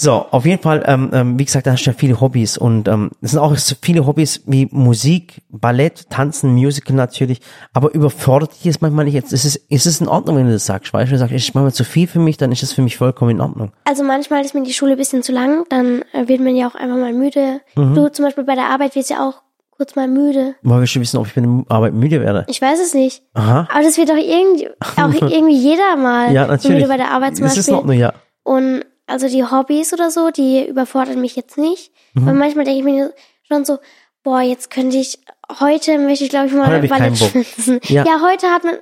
[0.00, 2.86] So, auf jeden Fall, ähm, ähm, wie gesagt, da hast du ja viele Hobbys und
[2.86, 7.40] ähm, es sind auch so viele Hobbys wie Musik, Ballett, Tanzen, Musical natürlich,
[7.72, 9.32] aber überfordert dich es manchmal nicht jetzt.
[9.32, 10.94] Ist es, ist es in Ordnung, wenn du das sagst?
[10.94, 12.72] Weißt du, wenn du sagst, es ist manchmal zu viel für mich, dann ist es
[12.72, 13.72] für mich vollkommen in Ordnung.
[13.86, 16.68] Also manchmal ist mir die Schule ein bisschen zu lang, dann äh, wird man ja
[16.68, 17.60] auch einfach mal müde.
[17.74, 17.96] Mhm.
[17.96, 19.42] Du zum Beispiel bei der Arbeit wirst ja auch
[19.76, 20.54] kurz mal müde.
[20.62, 22.44] Woher willst du wissen, ob ich bei der Arbeit müde werde?
[22.46, 23.24] Ich weiß es nicht.
[23.34, 23.66] Aha.
[23.68, 26.76] Aber das wird doch irgendwie, auch irgendwie jeder mal Ja, natürlich.
[26.76, 27.78] müde bei der Arbeit zum das ist in Beispiel.
[27.80, 28.12] Ordnung, ja.
[28.44, 31.92] Und also die Hobbys oder so, die überfordern mich jetzt nicht.
[32.14, 32.28] Mhm.
[32.28, 33.12] Aber manchmal denke ich mir
[33.46, 33.78] schon so,
[34.22, 35.18] boah, jetzt könnte ich,
[35.60, 37.80] heute möchte ich glaube ich mal keinen Ballett schwitzen.
[37.88, 38.04] Ja.
[38.04, 38.20] Ja.
[38.22, 38.76] heute hat man,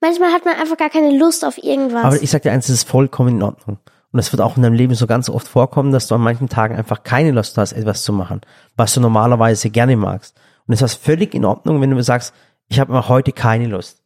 [0.00, 2.04] manchmal hat man einfach gar keine Lust auf irgendwas.
[2.04, 3.78] Aber ich sag dir eins, das ist vollkommen in Ordnung.
[4.12, 6.48] Und es wird auch in deinem Leben so ganz oft vorkommen, dass du an manchen
[6.48, 8.42] Tagen einfach keine Lust hast, etwas zu machen,
[8.76, 10.36] was du normalerweise gerne magst.
[10.66, 12.34] Und es ist völlig in Ordnung, wenn du sagst,
[12.68, 14.02] ich habe mal heute keine Lust.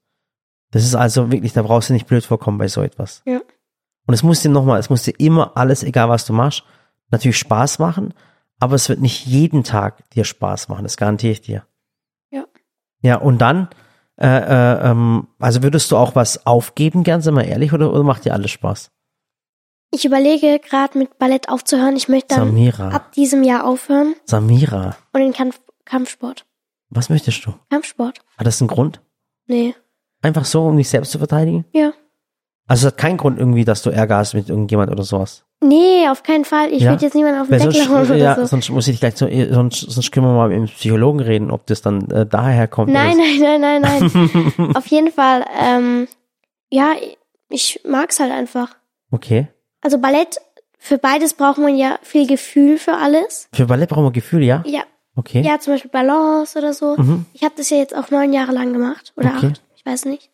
[0.70, 3.22] Das ist also wirklich, da brauchst du nicht blöd vorkommen bei so etwas.
[3.24, 3.40] Ja.
[4.06, 6.64] Und es muss dir nochmal, es muss dir immer alles, egal was du machst,
[7.10, 8.14] natürlich Spaß machen,
[8.58, 11.64] aber es wird nicht jeden Tag dir Spaß machen, das garantiere ich dir.
[12.30, 12.44] Ja.
[13.02, 13.68] Ja, und dann,
[14.18, 18.02] äh, äh, ähm, also würdest du auch was aufgeben, gern, sei mal ehrlich, oder, oder
[18.02, 18.90] macht dir alles Spaß?
[19.96, 21.96] ich überlege gerade mit Ballett aufzuhören.
[21.96, 26.46] Ich möchte dann Samira, ab diesem Jahr aufhören Samira, und in Kampf, Kampfsport.
[26.90, 27.54] was möchtest du?
[27.70, 28.20] Kampfsport?
[28.36, 29.00] Hat das einen Grund?
[29.46, 29.74] Nee.
[30.22, 31.64] Einfach so, um dich selbst zu verteidigen?
[31.72, 31.92] Ja.
[32.68, 35.44] Also es hat keinen Grund irgendwie, dass du Ärger hast mit irgendjemand oder sowas.
[35.60, 36.72] Nee, auf keinen Fall.
[36.72, 36.90] Ich Ja?
[36.90, 38.44] würde jetzt niemanden auf den Weil Deckel sonst, hauen oder ja, so.
[38.46, 41.66] sonst muss ich gleich so, sonst, sonst können wir mal mit dem Psychologen reden, ob
[41.66, 42.92] das dann äh, daher kommt.
[42.92, 44.10] Nein, nein, nein, nein,
[44.52, 44.70] nein.
[44.76, 46.08] auf jeden Fall, ähm,
[46.70, 46.92] ja,
[47.48, 48.76] ich mag's halt einfach.
[49.10, 49.48] Okay.
[49.80, 50.36] Also Ballett,
[50.78, 53.48] für beides braucht man ja viel Gefühl für alles.
[53.52, 54.62] Für Ballett brauchen wir Gefühl, ja?
[54.66, 54.82] Ja,
[55.14, 55.40] Okay.
[55.40, 56.96] ja, zum Beispiel Balance oder so.
[56.98, 57.24] Mhm.
[57.32, 59.46] Ich habe das ja jetzt auch neun Jahre lang gemacht oder Okay.
[59.52, 60.28] acht, ich weiß nicht.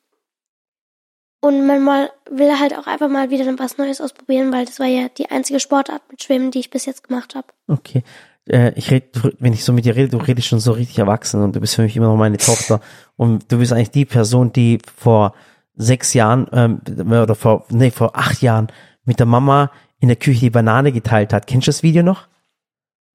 [1.44, 5.09] Und manchmal will halt auch einfach mal wieder was Neues ausprobieren, weil das war ja
[5.09, 7.48] die einzige Sportart mit Schwimmen, die ich bis jetzt gemacht habe.
[7.66, 8.05] Okay.
[8.48, 11.42] Äh, ich red, wenn ich so mit dir rede, du redest schon so richtig erwachsen
[11.42, 12.81] und du bist für mich immer noch meine Tochter.
[13.16, 15.35] Und du bist eigentlich die Person, die vor
[15.74, 18.68] sechs Jahren ähm, oder vor, nee, vor acht Jahren
[19.05, 21.48] mit der Mama in der Küche die Banane geteilt hat.
[21.48, 22.28] Kennst du das Video noch?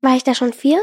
[0.02, 0.82] War ich da schon vier?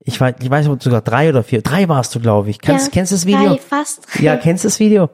[0.00, 1.62] Ich weiß, ich weiß sogar drei oder vier.
[1.62, 2.60] Drei warst du, glaube ich.
[2.60, 3.54] Kennst, Ja, kennst du das Video?
[3.54, 4.06] Drei, fast.
[4.12, 4.22] drei.
[4.22, 5.08] Ja, kennst du das Video?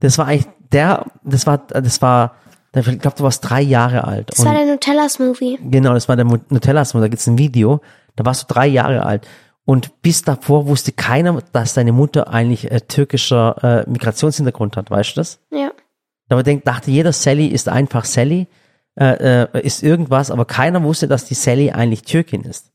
[0.00, 2.34] Das war eigentlich der, das war, das war,
[2.74, 4.30] ich glaube, du warst drei Jahre alt.
[4.30, 5.60] Das war der Nutella-Smoothie.
[5.70, 7.04] Genau, das war der Nutella-Smoothie.
[7.04, 7.80] Da gibt's ein Video.
[8.16, 9.26] Da warst du drei Jahre alt.
[9.64, 14.90] Und bis davor wusste keiner, dass deine Mutter eigentlich äh, türkischer äh, Migrationshintergrund hat.
[14.90, 15.40] Weißt du das?
[15.50, 15.72] Ja.
[16.28, 18.48] Aber denk, dachte jeder, Sally ist einfach Sally,
[18.96, 22.72] äh, äh, ist irgendwas, aber keiner wusste, dass die Sally eigentlich Türkin ist.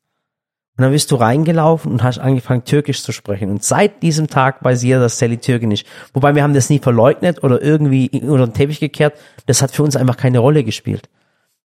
[0.80, 3.52] Und dann bist du reingelaufen und hast angefangen, Türkisch zu sprechen.
[3.52, 5.84] Und seit diesem Tag weiß jeder, dass Sally Türkisch.
[6.14, 9.20] Wobei wir haben das nie verleugnet oder irgendwie unter den Teppich gekehrt.
[9.46, 11.10] Das hat für uns einfach keine Rolle gespielt.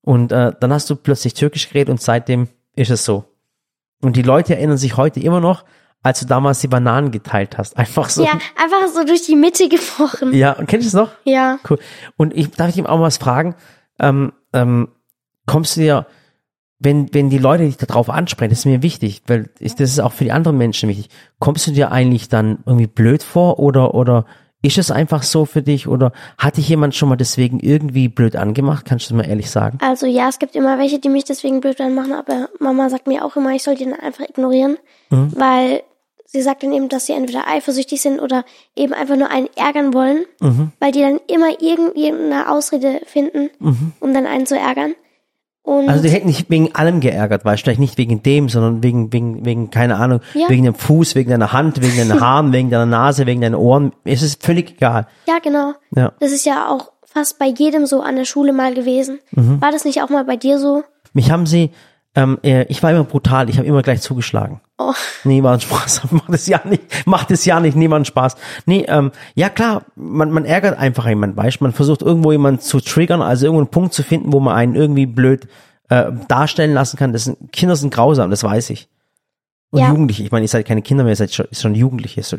[0.00, 3.22] Und äh, dann hast du plötzlich Türkisch geredet und seitdem ist es so.
[4.02, 5.64] Und die Leute erinnern sich heute immer noch,
[6.02, 7.76] als du damals die Bananen geteilt hast.
[7.76, 8.24] Einfach so.
[8.24, 10.34] Ja, einfach so durch die Mitte gebrochen.
[10.34, 11.12] Ja, kennst du es noch?
[11.22, 11.60] Ja.
[11.70, 11.78] Cool.
[12.16, 13.54] Und ich darf ich ihm auch mal was fragen.
[14.00, 14.88] Ähm, ähm,
[15.46, 16.06] kommst du dir,
[16.84, 20.00] wenn, wenn die Leute dich darauf ansprechen, das ist mir wichtig, weil ich, das ist
[20.00, 21.08] auch für die anderen Menschen wichtig.
[21.40, 24.24] Kommst du dir eigentlich dann irgendwie blöd vor oder, oder
[24.62, 28.36] ist es einfach so für dich oder hat dich jemand schon mal deswegen irgendwie blöd
[28.36, 28.84] angemacht?
[28.86, 29.78] Kannst du das mal ehrlich sagen?
[29.82, 33.24] Also ja, es gibt immer welche, die mich deswegen blöd anmachen, aber Mama sagt mir
[33.24, 34.76] auch immer, ich soll die dann einfach ignorieren,
[35.10, 35.32] Mhm.
[35.36, 35.82] weil
[36.26, 38.44] sie sagt dann eben, dass sie entweder eifersüchtig sind oder
[38.74, 40.72] eben einfach nur einen ärgern wollen, Mhm.
[40.80, 43.50] weil die dann immer irgend- irgendeine Ausrede finden,
[44.00, 44.94] um dann einen zu ärgern.
[45.64, 45.88] Und.
[45.88, 49.12] Also die hätten nicht wegen allem geärgert, weißt du, vielleicht nicht wegen dem, sondern wegen,
[49.14, 50.48] wegen, wegen, keine Ahnung, Ja.
[50.50, 53.92] wegen dem Fuß, wegen deiner Hand, wegen deinen Haaren, wegen deiner Nase, wegen deinen Ohren.
[54.04, 55.06] Es ist völlig egal.
[55.26, 55.72] ja, genau.
[55.96, 56.12] Ja.
[56.20, 59.20] Das ist ja auch fast bei jedem so an der Schule mal gewesen.
[59.32, 59.60] Mhm.
[59.62, 60.84] War das nicht auch mal bei dir so?
[61.14, 61.70] Mich haben sie,
[62.14, 64.60] ähm, äh, ich war immer brutal, ich habe immer gleich zugeschlagen.
[64.78, 64.92] Oh,
[65.24, 66.02] Nee, war ein Spaß.
[66.10, 67.06] Macht es ja nicht.
[67.06, 67.76] Macht es ja nicht.
[67.76, 68.36] Niemand Spaß.
[68.66, 71.64] Nee, ähm, ja klar, man, man ärgert einfach jemanden, weißt du?
[71.64, 74.74] Man versucht irgendwo jemanden zu triggern, also irgendwo einen Punkt zu finden, wo man einen
[74.74, 75.48] irgendwie blöd
[75.88, 77.12] äh, darstellen lassen kann.
[77.12, 78.88] Das sind, Kinder sind grausam, das weiß ich.
[79.70, 79.88] Und Ja.
[79.88, 82.36] Jugendliche, ich meine, ihr seid keine Kinder mehr, ihr seid schon, schon Jugendliche, so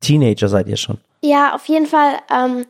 [0.00, 0.98] Teenager seid ihr schon.
[1.22, 2.14] Ja, auf jeden Fall.
[2.30, 2.66] Ähm,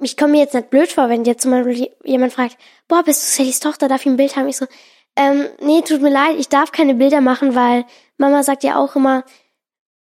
[0.00, 2.56] ich komme mir jetzt nicht blöd vor, wenn dir zum Beispiel jemand fragt,
[2.88, 4.48] boah, bist du Sallys Tochter, darf ich ein Bild haben?
[4.48, 4.66] Ich so,
[5.16, 7.84] ähm, nee, tut mir leid, ich darf keine Bilder machen, weil
[8.18, 9.24] Mama sagt ja auch immer,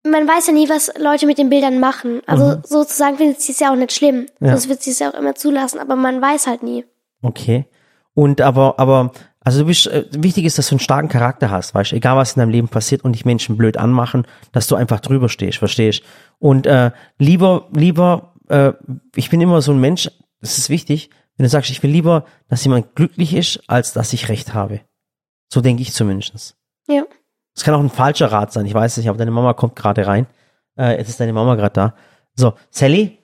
[0.05, 2.21] man weiß ja nie, was Leute mit den Bildern machen.
[2.25, 4.25] Also sozusagen findet sie es ja auch nicht schlimm.
[4.39, 4.49] Ja.
[4.49, 6.85] Sonst wird sie es ja auch immer zulassen, aber man weiß halt nie.
[7.21, 7.65] Okay.
[8.13, 11.73] Und aber, aber, also du bist, äh, wichtig ist, dass du einen starken Charakter hast,
[11.73, 14.75] weißt du, egal was in deinem Leben passiert und dich Menschen blöd anmachen, dass du
[14.75, 16.03] einfach drüber stehst, verstehst?
[16.37, 18.73] Und äh, lieber, lieber, äh,
[19.15, 20.11] ich bin immer so ein Mensch,
[20.41, 24.13] das ist wichtig, wenn du sagst, ich will lieber, dass jemand glücklich ist, als dass
[24.13, 24.81] ich recht habe.
[25.53, 26.55] So denke ich zumindest.
[26.87, 27.03] Ja.
[27.55, 30.07] Es kann auch ein falscher Rat sein, ich weiß nicht, aber deine Mama kommt gerade
[30.07, 30.25] rein.
[30.75, 31.93] Äh, jetzt ist deine Mama gerade da.
[32.33, 33.19] So, Sally,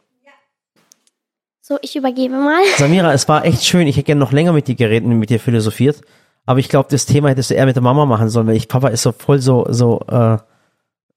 [1.59, 2.61] So, ich übergebe mal.
[2.77, 3.87] Samira, es war echt schön.
[3.87, 6.01] Ich hätte gerne noch länger mit dir geredet und mit dir philosophiert.
[6.45, 8.67] Aber ich glaube, das Thema hättest du eher mit der Mama machen sollen, weil ich,
[8.67, 10.37] Papa ist so voll so, so, äh,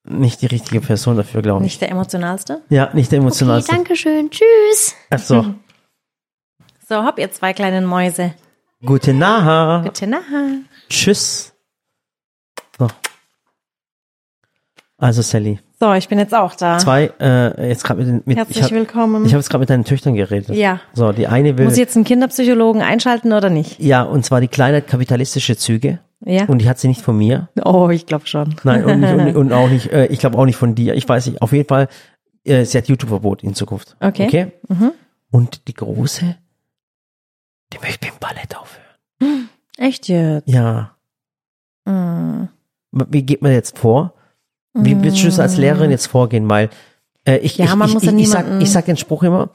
[0.04, 1.64] nicht die richtige Person dafür, glaube ich.
[1.72, 2.62] Nicht der emotionalste.
[2.70, 3.70] Ja, nicht der Okay, emotionalste.
[3.70, 4.30] danke schön.
[4.30, 4.94] Tschüss.
[5.10, 5.44] Ach so.
[6.88, 8.34] So, habt ihr zwei kleinen Mäuse.
[8.84, 9.84] Gute Nacht.
[9.86, 10.22] Gute Nacht.
[10.92, 11.52] Tschüss.
[12.78, 12.88] So.
[14.98, 16.78] Also Sally, So, ich bin jetzt auch da.
[16.78, 19.24] zwei, äh, jetzt gerade mit den, mit, Herzlich ich hab, willkommen.
[19.24, 20.50] ich habe jetzt gerade mit deinen Töchtern geredet.
[20.54, 20.80] Ja.
[20.92, 23.80] So, die eine will, Muss ich jetzt einen Kinderpsychologen einschalten oder nicht?
[23.80, 26.44] ja, und zwar die Kleine hat kapitalistische Züge Ja.
[26.44, 27.48] und die hat sie nicht von mir.
[27.64, 28.54] oh, ich glaube schon.
[28.62, 30.94] Nein, und, nicht, und, und auch nicht, äh, ich glaube auch nicht von dir.
[30.94, 31.88] Ich weiß nicht, auf jeden Fall,
[32.44, 33.96] äh, sie hat YouTube-Verbot in Zukunft.
[33.98, 34.26] Okay.
[34.26, 34.52] Okay?
[34.68, 34.92] Mhm.
[35.32, 36.36] Und die Große,
[37.72, 39.48] die möchte mit dem Ballett aufhören.
[39.82, 40.48] Echt jetzt?
[40.48, 40.96] Ja.
[41.84, 42.44] Mm.
[42.92, 44.14] Wie geht man jetzt vor?
[44.74, 46.48] Wie willst du das als Lehrerin jetzt vorgehen?
[46.48, 46.70] Weil
[47.26, 49.22] äh, ich, Ja, ich, man ich, muss ich, ja ich, sag, ich sag den Spruch
[49.24, 49.50] immer,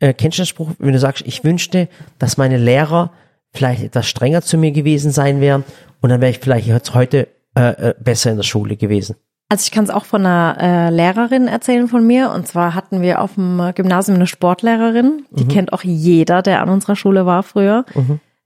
[0.00, 3.12] äh, kennst du den Spruch, wenn du sagst, ich wünschte, dass meine Lehrer
[3.52, 5.64] vielleicht etwas strenger zu mir gewesen sein wären
[6.00, 9.16] und dann wäre ich vielleicht jetzt heute äh, äh, besser in der Schule gewesen.
[9.48, 12.30] Also ich kann es auch von einer äh, Lehrerin erzählen von mir.
[12.30, 15.26] Und zwar hatten wir auf dem Gymnasium eine Sportlehrerin.
[15.30, 17.84] Die kennt auch jeder, der an unserer Schule war früher.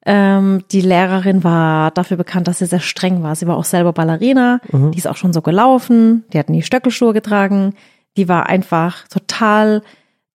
[0.07, 3.35] Ähm, die Lehrerin war dafür bekannt, dass sie sehr streng war.
[3.35, 4.61] Sie war auch selber Ballerina.
[4.93, 6.25] Die ist auch schon so gelaufen.
[6.33, 7.75] Die hat nie Stöckelschuhe getragen.
[8.17, 9.83] Die war einfach total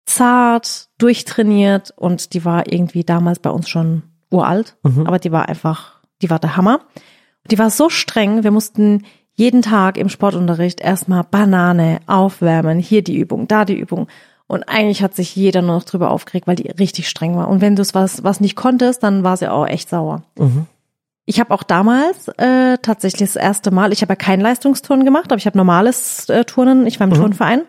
[0.06, 4.76] zart, durchtrainiert und die war irgendwie damals bei uns schon uralt.
[5.06, 6.82] Aber die war einfach, die war der Hammer.
[7.52, 9.04] Die war so streng, wir mussten
[9.34, 14.08] jeden Tag im Sportunterricht erstmal Banane aufwärmen, hier die Übung, da die Übung.
[14.50, 17.50] Und eigentlich hat sich jeder nur noch drüber aufgeregt, weil die richtig streng war.
[17.50, 20.24] Und wenn du es was, was nicht konntest, dann war sie auch echt sauer.
[21.26, 25.32] Ich habe auch damals äh, tatsächlich das erste Mal, ich habe ja kein Leistungsturnen gemacht,
[25.32, 27.62] aber ich habe normales äh, Turnen, ich war im Turnverein.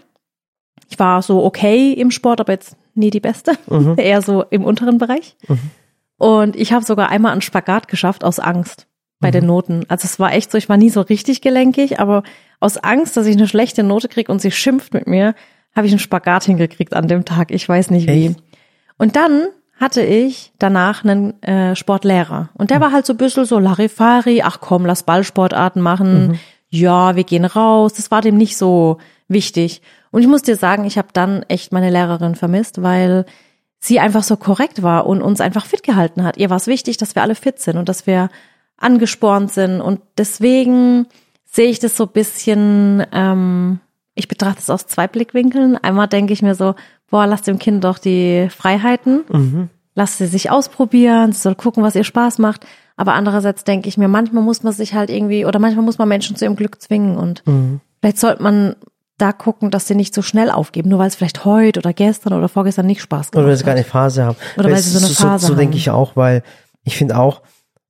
[0.88, 3.58] Ich war so okay im Sport, aber jetzt nie die Beste,
[3.98, 5.36] eher so im unteren Bereich.
[6.16, 8.86] Und ich habe sogar einmal einen Spagat geschafft aus Angst
[9.20, 9.84] bei den Noten.
[9.88, 12.22] Also es war echt so, ich war nie so richtig gelenkig, aber
[12.58, 15.34] aus Angst, dass ich eine schlechte Note kriege und sie schimpft mit mir,
[15.74, 17.50] habe ich einen Spagat hingekriegt an dem Tag.
[17.50, 18.26] Ich weiß nicht wie.
[18.28, 18.42] Echt?
[18.98, 22.50] Und dann hatte ich danach einen äh, Sportlehrer.
[22.54, 26.38] Und der war halt so ein bisschen so Larifari, ach komm, lass Ballsportarten machen.
[26.68, 27.94] Ja, wir gehen raus.
[27.94, 29.80] Das war dem nicht so wichtig.
[30.10, 33.24] Und ich muss dir sagen, ich habe dann echt meine Lehrerin vermisst, weil
[33.78, 36.36] sie einfach so korrekt war und uns einfach fit gehalten hat.
[36.36, 38.28] Ihr war es wichtig, dass wir alle fit sind und dass wir
[38.76, 39.80] angespornt sind.
[39.80, 41.06] Und deswegen
[41.46, 43.80] sehe ich das so ein bisschen, ähm,
[44.20, 45.76] ich betrachte es aus zwei Blickwinkeln.
[45.76, 46.74] Einmal denke ich mir so,
[47.10, 49.68] boah, lass dem Kind doch die Freiheiten, Mhm.
[49.96, 52.64] lass sie sich ausprobieren, sie soll gucken, was ihr Spaß macht.
[52.96, 56.08] Aber andererseits denke ich mir, manchmal muss man sich halt irgendwie, oder manchmal muss man
[56.08, 57.80] Menschen zu ihrem Glück zwingen und Mhm.
[58.00, 58.76] vielleicht sollte man
[59.18, 62.32] da gucken, dass sie nicht so schnell aufgeben, nur weil es vielleicht heute oder gestern
[62.32, 63.76] oder vorgestern nicht Spaß Oder weil gemacht sie gar hat.
[63.78, 64.36] eine Phase haben.
[64.56, 65.78] Oder weil sie so eine so, Phase so, so denke haben.
[65.78, 66.42] ich auch, weil
[66.84, 67.42] ich finde auch,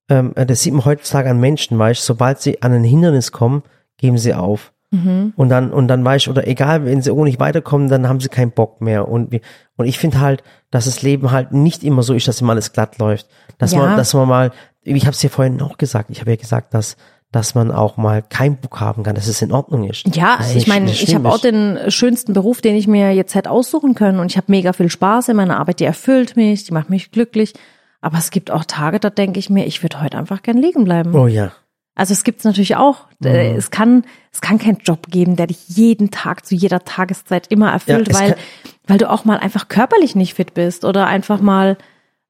[0.09, 3.63] ähm, das sieht man heutzutage an Menschen, weißt, sobald sie an ein Hindernis kommen,
[3.97, 4.73] geben sie auf.
[4.91, 5.33] Mhm.
[5.37, 8.29] Und dann, und dann weißt oder egal, wenn sie irgendwo nicht weiterkommen, dann haben sie
[8.29, 9.09] keinen Bock mehr.
[9.09, 9.33] Und,
[9.77, 12.73] und ich finde halt, dass das Leben halt nicht immer so ist, dass immer alles
[12.73, 13.29] glatt läuft.
[13.59, 13.79] Dass Ja.
[13.79, 14.51] man, dass man mal,
[14.83, 16.97] ich habe es ja vorhin auch gesagt, ich habe ja gesagt, dass,
[17.31, 20.17] dass man auch mal keinen Bock haben kann, dass es in Ordnung ist.
[20.17, 21.45] Ja, es ich meine, ich habe auch ist.
[21.45, 24.91] den schönsten Beruf, den ich mir jetzt hätte aussuchen können und ich habe mega viel
[24.91, 27.55] Spaß in meiner Arbeit, die erfüllt mich, die macht mich glücklich.
[28.01, 30.85] Aber es gibt auch Tage, da denke ich mir, ich würde heute einfach gern liegen
[30.85, 31.15] bleiben.
[31.15, 31.53] Oh ja.
[31.95, 33.07] Also es gibt es natürlich auch.
[33.25, 37.49] Äh, Es kann, es kann keinen Job geben, der dich jeden Tag zu jeder Tageszeit
[37.49, 38.37] immer erfüllt, Ja, es weil,
[38.87, 41.77] weil du auch mal einfach körperlich nicht fit bist oder einfach mal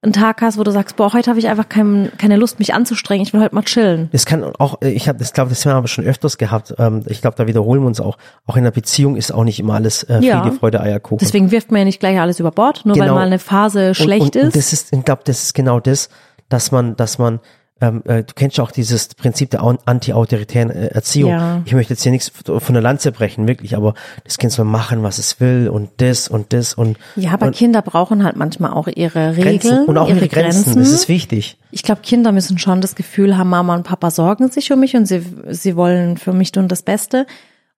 [0.02, 2.72] einen Tag hast, wo du sagst, boah, heute habe ich einfach kein, keine Lust, mich
[2.72, 4.08] anzustrengen, ich will heute mal chillen.
[4.12, 6.74] Das kann auch, ich habe das glaube, das haben wir schon öfters gehabt.
[6.78, 8.16] Ähm, Ich glaube, da wiederholen wir uns auch.
[8.46, 10.40] Auch in einer Beziehung ist auch nicht immer alles äh, Ja.
[10.42, 11.18] Friede, Freude, Eierkuchen.
[11.18, 13.16] Deswegen wirft man ja nicht gleich alles über Bord, nur weil Genau.
[13.16, 14.44] mal eine Phase schlecht und, und, ist.
[14.46, 16.08] Und das ist, ich glaube, das ist genau das,
[16.48, 17.38] dass man, dass man,
[17.80, 21.30] ähm, äh, du kennst ja auch dieses Prinzip der an- anti-autoritären äh, Erziehung.
[21.30, 21.62] Ja.
[21.64, 25.02] Ich möchte jetzt hier nichts von der Lanze brechen, wirklich, aber das Kind soll machen,
[25.02, 28.72] was es will und das und das und Ja, aber und Kinder brauchen halt manchmal
[28.72, 30.76] auch ihre Regeln, Grenzen und auch ihre ihre Grenzen.
[30.76, 31.56] Das ist wichtig.
[31.70, 34.96] Ich glaube, Kinder müssen schon das Gefühl haben, Mama und Papa sorgen sich um mich
[34.96, 37.26] und sie, sie wollen für mich tun das Beste.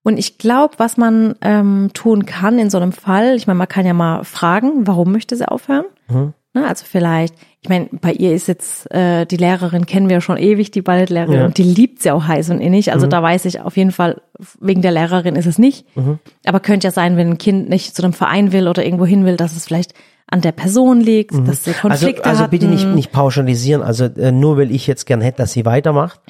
[0.05, 3.69] Und ich glaube, was man ähm, tun kann in so einem Fall, ich meine, man
[3.69, 5.85] kann ja mal fragen, warum möchte sie aufhören?
[6.09, 6.33] Mhm.
[6.55, 10.21] Ne, also vielleicht, ich meine, bei ihr ist jetzt äh, die Lehrerin, kennen wir ja
[10.21, 11.41] schon ewig, die Ballettlehrerin, Ja.
[11.41, 11.47] Mhm.
[11.47, 12.93] und die liebt sie auch heiß und innig.
[12.93, 14.21] Also da weiß ich auf jeden Fall,
[14.61, 15.87] wegen der Lehrerin ist es nicht.
[16.45, 19.25] Aber könnte ja sein, wenn ein Kind nicht zu einem Verein will oder irgendwo hin
[19.25, 19.95] will, dass es vielleicht
[20.27, 22.95] an der Person liegt, dass sie Also, Konflikte also bitte nicht, hatten.
[22.97, 23.83] nicht pauschalisieren.
[23.83, 26.21] Also äh, nur weil ich jetzt gern hätte, dass sie weitermacht,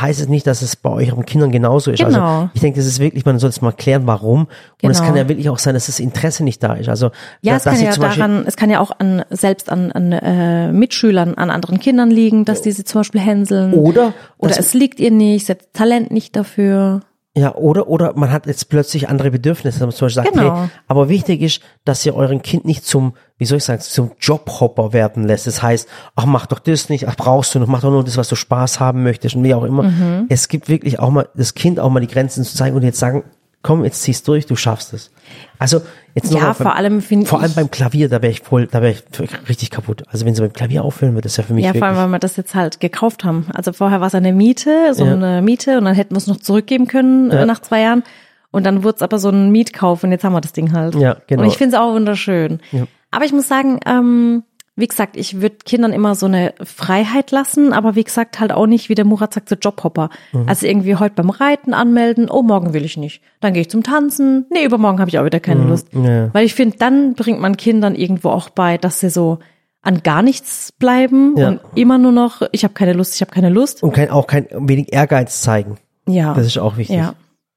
[0.00, 2.02] heißt es nicht, dass es bei euren Kindern genauso ist.
[2.04, 2.20] Genau.
[2.20, 4.48] Also ich denke, das ist wirklich, man soll es mal klären, warum.
[4.82, 5.08] Und es Genau.
[5.08, 6.88] kann ja wirklich auch sein, dass das Interesse nicht da ist.
[6.88, 10.72] Also Ja, es kann ja daran, es kann ja auch an selbst an, an äh,
[10.72, 13.74] Mitschülern, an anderen Kindern liegen, dass die sie zum Beispiel hänseln.
[13.74, 17.00] Oder, oder es liegt ihr nicht, sie hat Talent nicht dafür.
[17.34, 20.60] Ja, oder, oder man hat jetzt plötzlich andere Bedürfnisse, dass man zum Beispiel sagt, Genau.
[20.62, 24.10] hey, aber wichtig ist, dass ihr euren Kind nicht zum, wie soll ich sagen, zum
[24.20, 25.46] Jobhopper werden lässt.
[25.46, 28.18] Das heißt, ach, mach doch das nicht, ach, brauchst du noch, mach doch nur das,
[28.18, 29.84] was du Spaß haben möchtest und wie auch immer.
[29.84, 30.26] Mhm.
[30.28, 32.98] Es gibt wirklich auch mal, das Kind auch mal die Grenzen zu zeigen und jetzt
[32.98, 33.24] sagen,
[33.62, 35.10] komm, jetzt ziehst durch, du schaffst es.
[35.58, 35.80] Also,
[36.14, 38.82] jetzt noch Ja, vor allem finde vor allem beim Klavier, da wäre ich voll, da
[38.82, 39.04] wäre ich
[39.48, 40.02] richtig kaputt.
[40.08, 42.08] Also, wenn sie beim Klavier aufhören, wird das ja für mich Ja, vor allem, weil
[42.08, 43.46] wir das jetzt halt gekauft haben.
[43.54, 45.12] Also vorher war es eine Miete, so Ja.
[45.12, 47.42] eine Miete und dann hätten wir es noch zurückgeben können Ja.
[47.42, 48.02] äh, nach zwei Jahren.
[48.50, 50.94] Und dann wurde es aber so ein Mietkauf und jetzt haben wir das Ding halt.
[50.96, 51.42] Ja, genau.
[51.42, 52.60] Und ich finde es auch wunderschön.
[52.72, 52.84] Ja.
[53.10, 54.42] Aber ich muss sagen, ähm,
[54.74, 58.66] wie gesagt, ich würde Kindern immer so eine Freiheit lassen, aber wie gesagt, halt auch
[58.66, 60.08] nicht, wie der Murat sagt, so Jobhopper.
[60.32, 60.48] Mhm.
[60.48, 63.20] Also irgendwie heute beim Reiten anmelden, oh, morgen will ich nicht.
[63.40, 65.94] Dann gehe ich zum Tanzen, nee, übermorgen habe ich auch wieder keine Lust.
[65.94, 66.04] Mhm.
[66.04, 66.30] Ja.
[66.34, 69.40] Weil ich finde, dann bringt man Kindern irgendwo auch bei, dass sie so
[69.82, 71.48] an gar nichts bleiben Ja.
[71.48, 73.82] und immer nur noch, ich habe keine Lust, ich habe keine Lust.
[73.82, 75.76] und kein, auch kein wenig Ehrgeiz zeigen.
[76.08, 76.32] Ja.
[76.34, 76.96] Das ist auch wichtig.
[76.96, 77.14] Ja.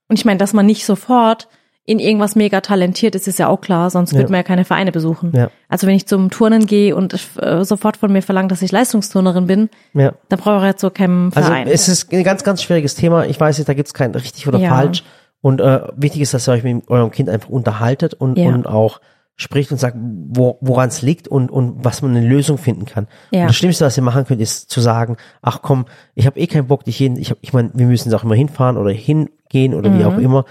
[0.10, 1.48] Und ich meine, dass man nicht sofort
[1.88, 4.18] in irgendwas mega talentiert ist, ist ja auch klar, sonst Ja.
[4.20, 5.32] wird man ja keine Vereine besuchen.
[5.36, 5.50] Ja.
[5.70, 9.46] Also wenn ich zum Turnen gehe und äh, sofort von mir verlangt, dass ich Leistungsturnerin
[9.46, 10.14] bin, Ja.
[10.30, 11.68] dann brauche ich jetzt so keinen Also Verein.
[11.68, 13.26] es ist ein ganz, ganz schwieriges Thema.
[13.28, 14.70] Ich weiß nicht, da gibt es kein richtig oder Ja.
[14.70, 15.04] falsch.
[15.42, 19.00] Und äh, wichtig ist, dass ihr euch mit eurem Kind einfach unterhaltet und, und auch
[19.36, 23.06] spricht und sagt, wo, woran es liegt und, und was man eine Lösung finden kann.
[23.32, 23.42] Ja.
[23.42, 26.48] Und das Schlimmste, was ihr machen könnt, ist zu sagen, ach komm, ich habe eh
[26.48, 29.76] keinen Bock, dich jeden, ich, hab, ich meine, wir müssen auch immer hinfahren oder hingehen
[29.76, 30.06] oder wie Mhm.
[30.06, 30.46] auch immer.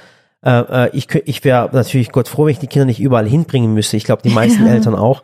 [0.44, 3.72] Äh, äh, ich ich wäre natürlich Gott froh, wenn ich die Kinder nicht überall hinbringen
[3.72, 3.96] müsste.
[3.96, 5.22] Ich glaube, die meisten Eltern auch.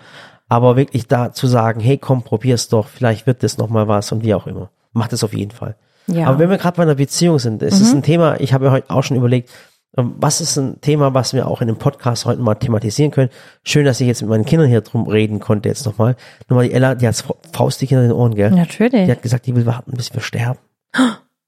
[0.48, 4.24] Aber wirklich da zu sagen, hey komm, probier's doch, vielleicht wird das nochmal was und
[4.24, 4.70] wie auch immer.
[4.92, 5.76] Macht es auf jeden Fall.
[6.08, 6.22] Ja.
[6.22, 6.26] Mhm.
[6.26, 8.72] Aber wenn wir gerade bei einer Beziehung sind, es ist ein Thema, ich habe ja
[8.72, 9.50] heute auch schon überlegt,
[9.96, 13.30] ähm, was ist ein Thema, was wir auch in dem Podcast heute mal thematisieren können.
[13.62, 16.16] Schön, dass ich jetzt mit meinen Kindern hier drum reden konnte jetzt nochmal.
[16.48, 18.50] Nochmal die Ella, die hat faustig in den Ohren, gell?
[18.50, 19.04] Natürlich.
[19.04, 20.58] Die hat gesagt, die will warten, bis wir sterben.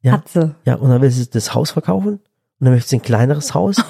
[0.02, 0.12] Ja.
[0.12, 0.54] Hat sie.
[0.64, 2.20] Ja, und dann will sie das Haus verkaufen
[2.62, 3.84] und dann möchte sie ein kleineres Haus.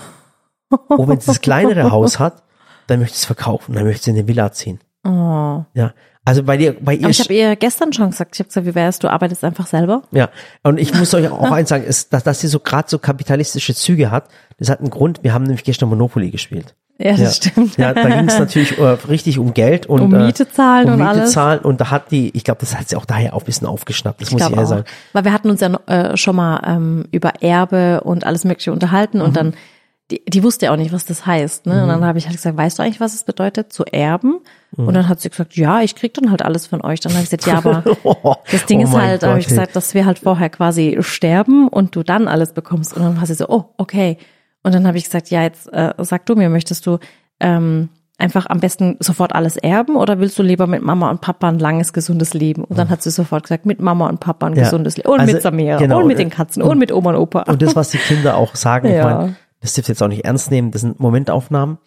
[0.89, 2.43] Und wenn sie das kleinere Haus hat,
[2.87, 4.81] dann möchte sie es verkaufen, dann möchte sie in eine Villa ziehen.
[5.05, 5.63] Oh.
[5.75, 5.93] Ja.
[6.25, 8.67] Also bei dir, bei ihr, Aber ich habe ihr gestern schon gesagt, ich habe gesagt,
[8.67, 10.03] wie wär's, du arbeitest einfach selber?
[10.13, 10.29] ja.
[10.63, 13.75] Und ich muss euch auch eins sagen, ist, dass, dass sie so gerade so kapitalistische
[13.75, 14.27] Züge hat.
[14.59, 15.25] Das hat einen Grund.
[15.25, 16.75] Wir haben nämlich gestern Monopoly gespielt.
[16.99, 17.77] Ja, das stimmt.
[17.77, 20.99] Ja, da ging es natürlich äh, richtig um Geld und Um Miete zahlen um und
[21.01, 21.33] Miete alles.
[21.33, 23.67] zahlen und da hat die, ich glaube, das hat sie auch daher auch ein bisschen
[23.67, 24.23] aufgeschnappt.
[24.23, 24.85] Das muss ich eher sagen.
[25.13, 29.19] Weil wir hatten uns ja äh, schon mal ähm, über Erbe und alles Mögliche unterhalten
[29.19, 29.25] Mhm.
[29.25, 29.55] und dann,
[30.13, 31.67] die, die wusste ja auch nicht, was das heißt.
[31.67, 31.83] Ne?
[31.83, 34.41] Und dann habe ich halt gesagt, weißt du eigentlich, was es bedeutet, zu erben?
[34.77, 34.89] Mhm.
[34.89, 37.01] Und dann hat sie gesagt, ja, ich krieg dann halt alles von euch.
[37.01, 37.83] Dann habe ich gesagt, ja, aber
[38.53, 41.97] das Ding Oh ist halt, habe ich gesagt, dass wir halt vorher quasi sterben und
[41.97, 42.95] du dann alles bekommst.
[42.95, 44.19] Und dann war sie so, oh, okay.
[44.63, 46.99] Und dann habe ich gesagt, ja, jetzt äh, sag du mir, möchtest du
[47.41, 51.49] ähm, einfach am besten sofort alles erben oder willst du lieber mit Mama und Papa
[51.49, 52.63] ein langes, gesundes Leben?
[52.63, 54.65] Und dann hat sie sofort gesagt, mit Mama und Papa ein Ja.
[54.65, 55.09] gesundes Leben.
[55.09, 55.99] Und Also, mit Samira genau.
[56.01, 57.43] und mit den Katzen und, mit Oma und Opa.
[57.49, 59.05] Und das, was die Kinder auch sagen, ich Ja.
[59.17, 61.79] meine, das dürft ihr jetzt auch nicht ernst nehmen, das sind Momentaufnahmen,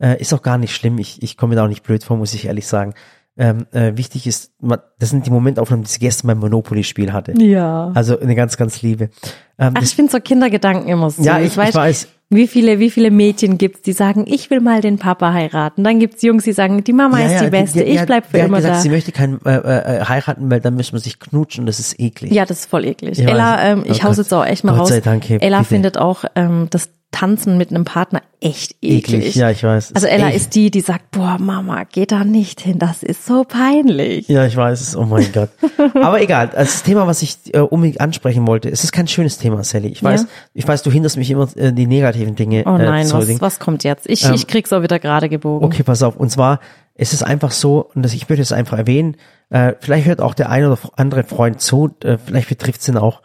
[0.00, 0.98] äh, ist auch gar nicht schlimm.
[0.98, 2.94] Ich, ich komme mir da auch nicht blöd vor, muss ich ehrlich sagen.
[3.36, 4.52] Ähm, äh, wichtig ist,
[4.98, 7.32] das sind die Momentaufnahmen, die sie gestern beim Monopoly-Spiel hatte.
[7.42, 7.90] ja.
[7.92, 9.10] Also eine ganz, ganz liebe.
[9.58, 11.22] Ähm, Ach, ich finde so Kindergedanken immer so.
[11.22, 12.08] ja, ich, ich weiß.
[12.34, 15.84] Wie viele, wie viele Mädchen gibt's, die sagen, ich will mal den Papa heiraten.
[15.84, 17.98] Dann gibt's Jungs, die sagen, die Mama ja, ist ja, die Beste, die- die ich
[18.00, 18.80] hat- bleib für immer gesagt, da.
[18.80, 22.32] Sie möchte keinen äh, äh, heiraten, weil dann müssen wir sich knutschen das ist eklig.
[22.32, 23.18] Ja, das ist voll eklig.
[23.18, 23.60] Ich Ella, weiß.
[23.72, 24.26] ähm, Oh ich hau's Gott.
[24.26, 24.88] jetzt auch echt mal Gott raus.
[24.88, 25.68] sei Dank, hey, Ella bitte.
[25.68, 29.20] findet auch ähm, das Tanzen mit einem Partner echt eklig.
[29.20, 29.34] eklig.
[29.36, 29.92] Ja, ich weiß.
[29.94, 33.24] Also Ella echt- ist die, die sagt, boah, Mama, geh da nicht hin, das ist
[33.24, 34.26] so peinlich.
[34.26, 34.96] Ja, ich weiß es.
[34.96, 35.48] Oh mein Gott.
[35.94, 36.46] Aber egal.
[36.48, 39.88] Also das Thema, was ich äh, unbedingt ansprechen wollte, es ist kein schönes Thema, Sally.
[39.88, 40.28] Ich weiß, Ja?
[40.54, 41.86] ich weiß, du hinderst mich immer äh, die
[42.24, 44.08] negativen Dinge Oh äh, nein, zu was, was kommt jetzt?
[44.08, 45.64] Ich, ich krieg's auch wieder gerade gebogen.
[45.64, 46.16] Okay, pass auf.
[46.16, 46.60] Und zwar
[46.94, 49.16] ist es einfach so, und das, ich würde es einfach erwähnen,
[49.50, 52.96] äh, vielleicht hört auch der eine oder andere Freund zu, äh, vielleicht betrifft es ihn
[52.96, 53.22] auch,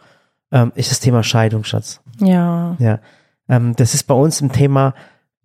[0.52, 2.00] ähm, ist das Thema Scheidung, Schatz.
[2.20, 2.76] Ja.
[2.78, 3.00] Ja.
[3.48, 4.94] Ähm, das ist bei uns ein Thema,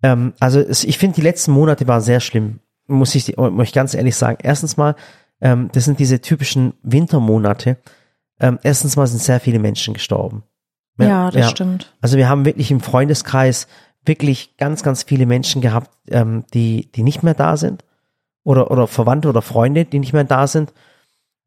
[0.02, 3.72] ähm, also es, ich finde, die letzten Monate waren sehr schlimm, muss ich muss ich
[3.72, 4.38] ganz ehrlich sagen.
[4.42, 4.94] Erstens mal,
[5.40, 7.78] ähm, das sind diese typischen Wintermonate.
[8.38, 10.44] Ähm, erstens mal sind sehr viele Menschen gestorben.
[10.98, 11.92] Ja, das stimmt.
[12.00, 13.66] Also wir haben wirklich im Freundeskreis
[14.04, 17.84] wirklich ganz, ganz viele Menschen gehabt, ähm, die, die nicht mehr da sind.
[18.44, 20.72] Oder, oder Verwandte oder Freunde, die nicht mehr da sind.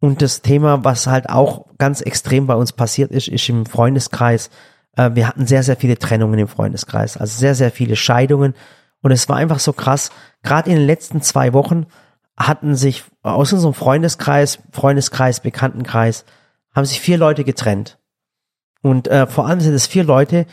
[0.01, 4.49] Und das Thema, was halt auch ganz extrem bei uns passiert ist, ist im Freundeskreis,
[4.95, 7.17] äh, wir hatten sehr, sehr viele Trennungen im Freundeskreis.
[7.17, 8.53] Also sehr, sehr viele Scheidungen.
[9.01, 10.11] Und es war einfach so krass.
[10.43, 11.85] Gerade in den letzten zwei Wochen
[12.37, 16.25] hatten sich aus unserem Freundeskreis, Freundeskreis, Bekanntenkreis,
[16.73, 17.98] haben sich vier Leute getrennt.
[18.81, 20.45] Und äh, vor allem sind es vier Leute,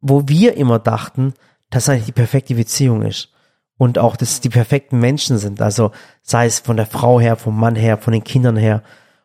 [0.00, 1.34] wo wir immer dachten,
[1.70, 3.30] dass eigentlich die perfekte Beziehung ist.
[3.78, 5.62] Und auch, dass es die perfekten Menschen sind.
[5.62, 8.82] Also sei es von der Frau her, vom Mann her, von den Kindern her.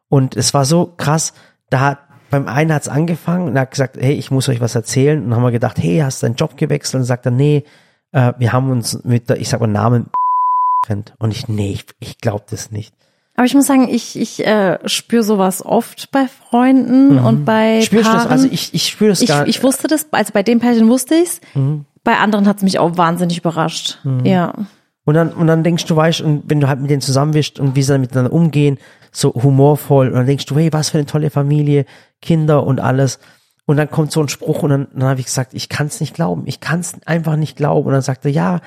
[0.08, 1.34] Und es war so krass,
[1.70, 5.22] da hat beim einen hat's angefangen und hat gesagt, hey, ich muss euch was erzählen.
[5.22, 7.02] Und dann haben wir gedacht, hey, hast du deinen Job gewechselt?
[7.02, 7.66] Und sagt er, nee,
[8.14, 10.10] äh, wir haben uns mit der, ich sag mal Namen.
[11.20, 12.94] Und ich, nee, ich, ich glaube das nicht.
[13.36, 18.06] Aber ich muss sagen, ich, ich äh, spüre sowas oft bei Freunden und bei Spürst
[18.06, 18.24] du Paaren.
[18.24, 18.32] das?
[18.32, 21.16] Also ich, ich spüre das ich, gar ich wusste das, also bei dem Pärchen wusste
[21.16, 21.42] ich's.
[21.54, 21.86] Mhm.
[22.06, 24.00] Bei anderen hat's mich auch wahnsinnig überrascht.
[24.24, 24.54] Ja.
[25.06, 27.60] Und dann, und dann denkst du, weißt, und wenn du halt mit denen zusammen bist
[27.60, 28.80] und wie sie dann miteinander umgehen,
[29.12, 31.86] so humorvoll, und dann denkst du, hey, was für eine tolle Familie,
[32.22, 33.20] Kinder und alles.
[33.66, 36.00] Und dann kommt so ein Spruch und dann, dann habe ich gesagt, ich kann es
[36.00, 37.88] nicht glauben, ich kann es einfach nicht glauben.
[37.88, 38.60] Und dann sagte er, ja.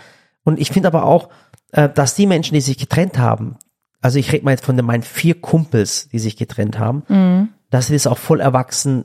[0.44, 1.28] Und ich finde aber auch,
[1.72, 3.56] äh, dass die Menschen, die sich getrennt haben,
[4.00, 7.88] also ich rede mal jetzt von den, meinen vier Kumpels, die sich getrennt haben, dass
[7.88, 9.04] sie das auch voll erwachsen,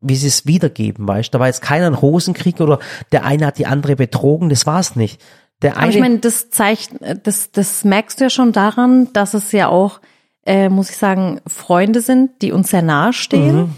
[0.00, 1.34] wie sie es wiedergeben, weißt.
[1.34, 2.78] Da war jetzt keiner ein Hosenkrieg oder
[3.12, 5.20] der eine hat die andere betrogen, das war's nicht.
[5.62, 6.90] Der eine, Aber ich meine, das zeigt,
[7.24, 10.00] das, das merkst du ja schon daran, dass es ja auch,
[10.46, 13.56] äh, muss ich sagen, Freunde sind, die uns sehr nahe stehen.
[13.56, 13.74] Mhm.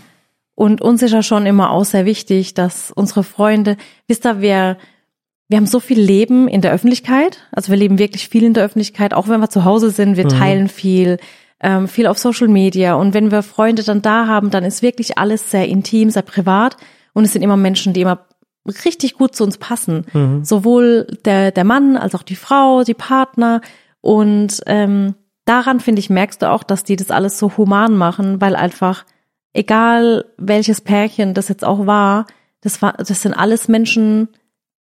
[0.55, 4.77] Und uns ist ja schon immer auch sehr wichtig, dass unsere Freunde, wisst ihr, wir,
[5.51, 7.39] wir haben so viel Leben in der Öffentlichkeit.
[7.51, 10.17] Also wir leben wirklich viel in der Öffentlichkeit, auch wenn wir zu Hause sind, Mhm.
[10.17, 11.19] wir teilen viel,
[11.61, 12.95] ähm, viel auf Social Media.
[12.95, 16.77] Und wenn wir Freunde dann da haben, dann ist wirklich alles sehr intim, sehr privat.
[17.15, 18.27] Und es sind immer Menschen, die immer
[18.85, 20.07] richtig gut zu uns passen.
[20.13, 20.45] Mhm.
[20.45, 23.61] Sowohl der, der Mann als auch die Frau, die Partner.
[24.01, 28.41] Und ähm, daran, finde ich, merkst du auch, dass die das alles so human machen,
[28.41, 29.05] weil einfach,
[29.53, 32.27] egal welches Pärchen das jetzt auch war,
[32.61, 34.29] das war, das sind alles Menschen,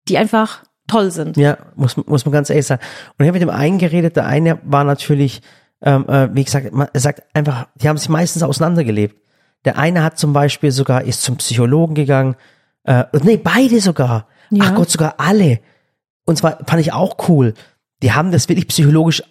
[0.08, 1.36] die einfach toll sind.
[1.36, 2.82] Ja, muss, muss man ganz ehrlich sagen.
[3.18, 5.40] Und ich habe mit dem einen geredet, der eine war natürlich,
[5.82, 9.16] ähm, äh, wie gesagt, man- er sagt einfach, die haben sich meistens auseinandergelebt.
[9.64, 12.34] Der eine hat zum Beispiel sogar, ist zum Psychologen gegangen,
[12.84, 14.26] äh, nee, beide sogar.
[14.50, 14.64] Ja.
[14.66, 15.60] Ach Gott, sogar alle.
[16.24, 17.54] Und zwar fand ich auch cool.
[18.02, 19.22] Die haben das wirklich psychologisch,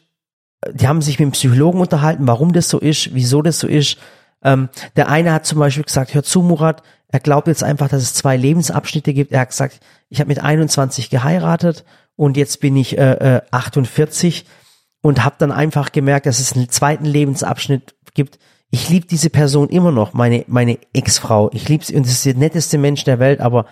[0.72, 3.98] die haben sich mit dem Psychologen unterhalten, warum das so ist, wieso das so ist.
[4.44, 8.02] Ähm, der eine hat zum Beispiel gesagt, hör zu, Murat, er glaubt jetzt einfach, dass
[8.02, 9.32] es zwei Lebensabschnitte gibt.
[9.32, 9.80] Er hat gesagt,
[10.10, 11.84] ich habe mit 21 geheiratet
[12.16, 14.46] und jetzt bin ich äh, äh, 48
[15.02, 18.40] und habe dann einfach gemerkt, dass es einen zweiten Lebensabschnitt gibt.
[18.70, 21.50] Ich liebe diese Person immer noch, meine meine Ex-Frau.
[21.54, 23.66] Ich liebe sie und es ist der netteste Mensch der Welt, aber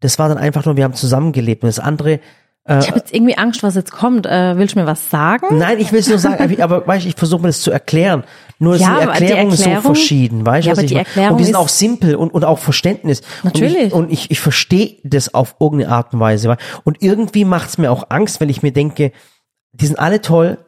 [0.00, 2.20] das war dann einfach nur, wir haben zusammengelebt und das andere
[2.68, 4.26] ich habe jetzt irgendwie Angst, was jetzt kommt.
[4.26, 5.58] Äh, willst du mir was sagen?
[5.58, 8.24] Nein, ich will es nur sagen, aber, weißt, ich versuche mir das zu erklären.
[8.58, 10.68] Nur Ja, sind Erklärungen Erklärung- so verschieden, weißt du?
[10.68, 10.96] Ja, aber ich die?
[10.96, 13.22] Erklärung und die sind auch simpel und, und auch Verständnis.
[13.42, 13.76] Natürlich.
[13.76, 16.56] Und ich, und ich, ich verstehe das auf irgendeine Art und Weise.
[16.84, 19.12] Und irgendwie macht es mir auch Angst, wenn ich mir denke,
[19.72, 20.58] die sind alle toll,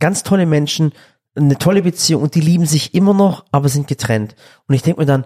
[0.00, 0.92] ganz tolle Menschen,
[1.34, 4.34] eine tolle Beziehung und die lieben sich immer noch, aber sind getrennt.
[4.68, 5.24] Und ich denke mir dann,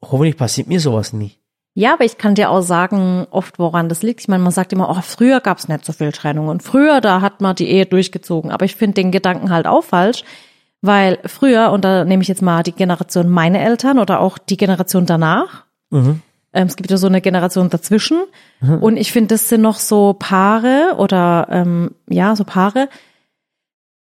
[0.00, 1.32] hoffentlich passiert mir sowas nie.
[1.78, 4.20] Ja, aber ich kann dir auch sagen, oft woran das liegt.
[4.22, 6.60] Ich meine, man sagt immer, oh, früher gab es nicht so viel Trennungen.
[6.60, 8.50] Früher, da hat man die Ehe durchgezogen.
[8.50, 10.24] Aber ich finde den Gedanken halt auch falsch,
[10.80, 14.56] weil früher, und da nehme ich jetzt mal die Generation meine Eltern oder auch die
[14.56, 16.22] Generation danach, Mhm.
[16.54, 18.22] ähm, es gibt ja so eine Generation dazwischen.
[18.80, 22.88] Und ich finde, das sind noch so Paare oder ähm, ja, so Paare.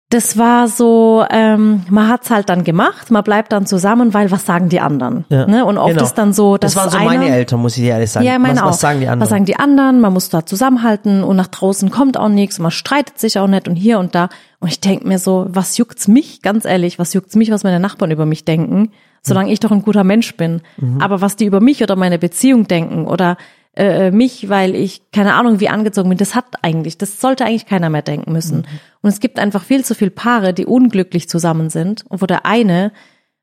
[0.08, 4.46] Das war so, ähm, man hat's halt dann gemacht, man bleibt dann zusammen, weil was
[4.46, 5.24] sagen die anderen?
[5.30, 5.64] Ja, ne?
[5.64, 6.04] Und oft genau.
[6.04, 8.24] ist dann so, dass Das waren so einer, meine Eltern, muss ich dir ehrlich sagen.
[8.24, 8.68] ja, meine was, auch.
[8.68, 9.20] was sagen die anderen?
[9.20, 10.00] Was sagen die anderen?
[10.00, 13.66] Man muss da zusammenhalten und nach draußen kommt auch nichts man streitet sich auch nicht
[13.66, 14.28] und hier und da.
[14.60, 17.80] Und ich denk mir so, was juckt's mich, ganz ehrlich, was juckt's mich, was meine
[17.80, 18.92] Nachbarn über mich denken,
[19.22, 20.62] solange ich doch ein guter Mensch bin.
[20.76, 21.00] Mhm.
[21.00, 23.36] Aber was die über mich oder meine Beziehung denken oder
[23.76, 27.66] äh, mich, weil ich keine Ahnung wie angezogen bin, das hat eigentlich, das sollte eigentlich
[27.66, 28.58] keiner mehr denken müssen.
[28.58, 28.80] Mhm.
[29.02, 32.46] Und es gibt einfach viel zu viele Paare, die unglücklich zusammen sind und wo der
[32.46, 32.92] eine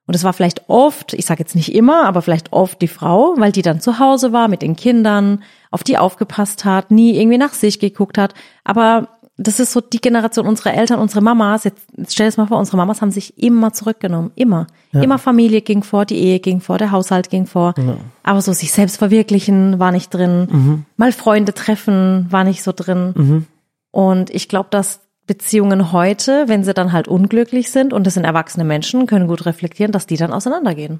[0.05, 3.35] und es war vielleicht oft, ich sage jetzt nicht immer, aber vielleicht oft die Frau,
[3.37, 7.37] weil die dann zu Hause war mit den Kindern, auf die aufgepasst hat, nie irgendwie
[7.37, 8.33] nach sich geguckt hat.
[8.65, 11.63] Aber das ist so die Generation unserer Eltern, unsere Mamas.
[11.63, 14.31] Jetzt, jetzt stell dir das mal vor, unsere Mamas haben sich immer zurückgenommen.
[14.35, 14.67] Immer.
[14.91, 17.73] Immer Familie ging vor, die Ehe ging vor, der Haushalt ging vor.
[18.21, 20.85] Aber so sich selbst verwirklichen war nicht drin.
[20.97, 23.47] Mal Freunde treffen war nicht so drin.
[23.91, 28.25] Und ich glaube, dass Beziehungen heute, wenn sie dann halt unglücklich sind und das sind
[28.25, 30.99] erwachsene Menschen, können gut reflektieren, dass die dann auseinandergehen.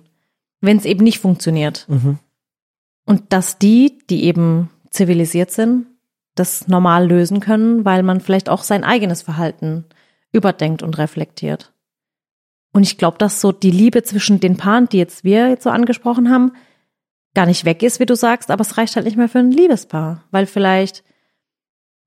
[0.60, 1.86] Wenn es eben nicht funktioniert.
[3.06, 5.86] Und dass die, die eben zivilisiert sind,
[6.36, 9.86] das normal lösen können, weil man vielleicht auch sein eigenes Verhalten
[10.32, 11.74] überdenkt und reflektiert.
[12.74, 15.70] Und ich glaube, dass so die Liebe zwischen den Paaren, die jetzt wir jetzt so
[15.70, 16.54] angesprochen haben,
[17.36, 19.52] gar nicht weg ist, wie du sagst, aber es reicht halt nicht mehr für ein
[19.52, 21.04] Liebespaar, weil vielleicht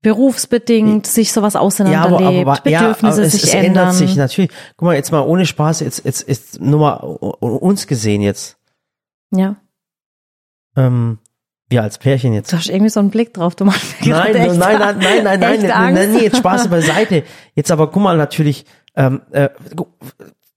[0.01, 3.65] berufsbedingt sich sowas auseinanderlebt, Bedürfnisse es, sich es ändern.
[3.65, 4.51] ändert sich natürlich.
[4.75, 8.57] Guck mal, jetzt mal ohne Spaß, jetzt, jetzt, jetzt nur mal uns gesehen jetzt.
[9.31, 9.57] Ja,
[10.75, 11.19] Ähm,
[11.69, 12.51] wir als Pärchen jetzt.
[12.53, 13.55] du hast irgendwie so einen Blick drauf.
[13.55, 15.95] Du machst Nein, nein, echt- nein, nein, nein, nein, nein, nein, Angst.
[16.01, 17.23] nein, nee, jetzt Spaß beiseite.
[17.55, 18.65] Jetzt aber guck mal natürlich,
[18.95, 19.49] ähm, äh,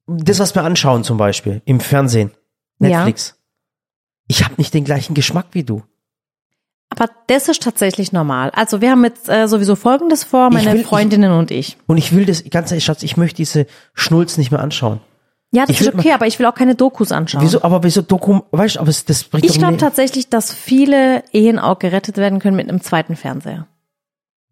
[0.06, 2.30] das, was wir anschauen zum Beispiel im Fernsehen,
[2.78, 3.36] Netflix.
[4.28, 5.82] Ich habe nicht den gleichen Geschmack wie du.
[6.90, 8.50] Aber das ist tatsächlich normal.
[8.50, 11.76] Also wir haben jetzt äh, sowieso Folgendes vor, meine will- ich- Freundinnen und ich.
[11.86, 15.00] Und ich will das, ganz ehrlich, Schatz, ich möchte diese Schnulz nicht mehr anschauen.
[15.52, 17.42] Ja, das Ich ist okay, aber ich will auch keine Dokus anschauen.
[17.42, 21.24] Wieso, aber wieso Dokum, weißt du, aber es, das bringt Ich glaube tatsächlich, dass viele
[21.32, 23.66] Ehen auch gerettet werden können mit einem zweiten Fernseher.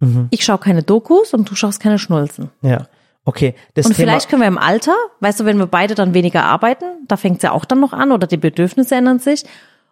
[0.00, 0.26] Mhm.
[0.30, 2.50] Ich schaue keine Dokus und du schaust keine Schnulzen.
[2.62, 2.88] Ja,
[3.24, 3.54] okay.
[3.74, 6.44] Das Und Thema, vielleicht können wir im Alter, weißt du, wenn wir beide dann weniger
[6.44, 9.44] arbeiten, da fängt's ja auch dann noch an oder die Bedürfnisse ändern sich.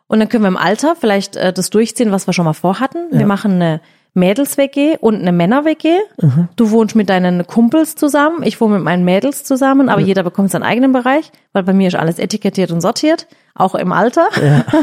[0.08, 3.08] Und dann können wir im Alter vielleicht äh, das durchziehen, was wir schon mal vorhatten.
[3.10, 3.80] Wir machen eine
[4.16, 5.98] Mädels-WG und eine Männer-WG.
[6.20, 6.48] Mhm.
[6.56, 10.50] Du wohnst mit deinen Kumpels zusammen, ich wohne mit meinen Mädels zusammen, aber jeder bekommt
[10.50, 14.26] seinen eigenen Bereich, weil bei mir ist alles etikettiert und sortiert, auch im Alter.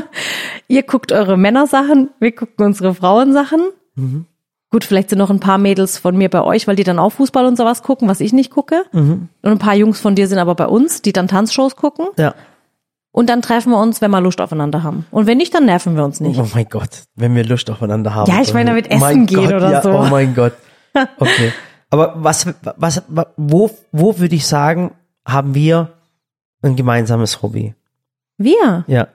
[0.67, 3.61] Ihr guckt eure Männersachen, wir gucken unsere Frauensachen.
[3.95, 4.25] Mhm.
[4.69, 7.11] Gut, vielleicht sind noch ein paar Mädels von mir bei euch, weil die dann auch
[7.11, 8.83] Fußball und sowas gucken, was ich nicht gucke.
[8.91, 9.29] Mhm.
[9.41, 12.07] Und ein paar Jungs von dir sind aber bei uns, die dann Tanzshows gucken.
[12.17, 12.33] ja.
[13.13, 15.05] Und dann treffen wir uns, wenn wir Lust aufeinander haben.
[15.11, 16.39] Und wenn nicht, dann nerven wir uns nicht.
[16.39, 18.29] Oh mein Gott, wenn wir Lust aufeinander haben.
[18.29, 19.91] Ja, ich meine, damit Oh mein essen gehen Gott, oder ja, so.
[19.91, 20.53] Oh mein Gott.
[21.19, 21.53] Okay.
[21.91, 23.03] Aber was, was,
[23.37, 24.95] wo, wo würde ich sagen,
[25.27, 25.89] haben wir
[26.63, 27.75] ein gemeinsames Hobby?
[28.39, 28.83] Wir?
[28.87, 29.09] Ja.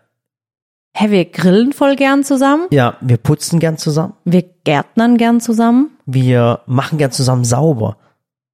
[0.95, 2.69] Hä, wir grillen voll gern zusammen.
[2.71, 4.15] Ja, wir putzen gern zusammen.
[4.25, 5.91] Wir gärtnern gern zusammen.
[6.07, 7.97] Wir machen gern zusammen sauber.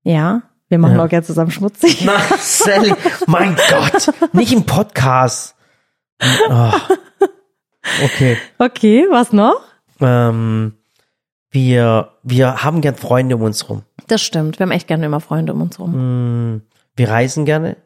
[0.04, 0.42] Ja.
[0.68, 1.04] Wir machen Ja.
[1.04, 2.04] auch gern zusammen schmutzig.
[2.04, 2.94] Na, Sally,
[3.26, 5.54] mein Gott, nicht im Podcast.
[6.48, 6.70] Oh.
[8.04, 8.38] Okay.
[8.58, 9.60] Okay, was noch?
[10.00, 10.74] Ähm,
[11.50, 13.82] wir, wir haben gern Freunde um uns rum.
[14.08, 14.58] Das stimmt.
[14.58, 15.92] Wir haben echt gerne immer Freunde um uns rum.
[15.92, 16.62] Hm,
[16.96, 17.76] Wir reisen gerne.